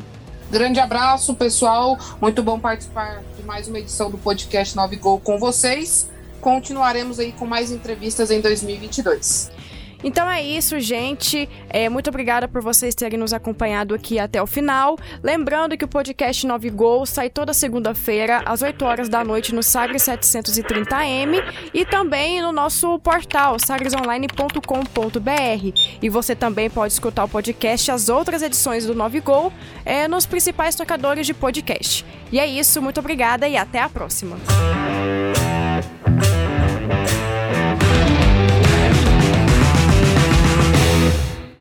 Grande 0.50 0.80
abraço, 0.80 1.34
pessoal. 1.34 1.98
Muito 2.20 2.42
bom 2.42 2.58
participar 2.58 3.22
de 3.36 3.42
mais 3.42 3.68
uma 3.68 3.78
edição 3.78 4.10
do 4.10 4.16
podcast 4.16 4.74
9 4.74 4.96
Gol 4.96 5.20
com 5.20 5.38
vocês. 5.38 6.08
Continuaremos 6.40 7.18
aí 7.18 7.32
com 7.32 7.46
mais 7.46 7.70
entrevistas 7.70 8.30
em 8.30 8.40
2022. 8.40 9.55
Então 10.04 10.30
é 10.30 10.42
isso, 10.42 10.78
gente. 10.78 11.48
É, 11.68 11.88
muito 11.88 12.08
obrigada 12.08 12.46
por 12.46 12.62
vocês 12.62 12.94
terem 12.94 13.18
nos 13.18 13.32
acompanhado 13.32 13.94
aqui 13.94 14.18
até 14.18 14.42
o 14.42 14.46
final. 14.46 14.96
Lembrando 15.22 15.76
que 15.76 15.84
o 15.84 15.88
podcast 15.88 16.46
9 16.46 16.70
Gol 16.70 17.06
sai 17.06 17.30
toda 17.30 17.52
segunda-feira, 17.52 18.42
às 18.44 18.62
8 18.62 18.84
horas 18.84 19.08
da 19.08 19.24
noite, 19.24 19.54
no 19.54 19.62
Sagres 19.62 20.02
730M 20.02 21.42
e 21.72 21.84
também 21.84 22.40
no 22.40 22.52
nosso 22.52 22.98
portal, 23.00 23.58
sagresonline.com.br. 23.58 25.80
E 26.02 26.08
você 26.08 26.36
também 26.36 26.70
pode 26.70 26.92
escutar 26.92 27.24
o 27.24 27.28
podcast 27.28 27.90
as 27.90 28.08
outras 28.08 28.42
edições 28.42 28.86
do 28.86 28.94
9 28.94 29.20
Gol 29.20 29.52
é, 29.84 30.08
nos 30.08 30.26
principais 30.26 30.74
tocadores 30.74 31.26
de 31.26 31.34
podcast. 31.34 32.04
E 32.30 32.38
é 32.38 32.46
isso, 32.46 32.82
muito 32.82 33.00
obrigada 33.00 33.48
e 33.48 33.56
até 33.56 33.80
a 33.80 33.88
próxima. 33.88 34.36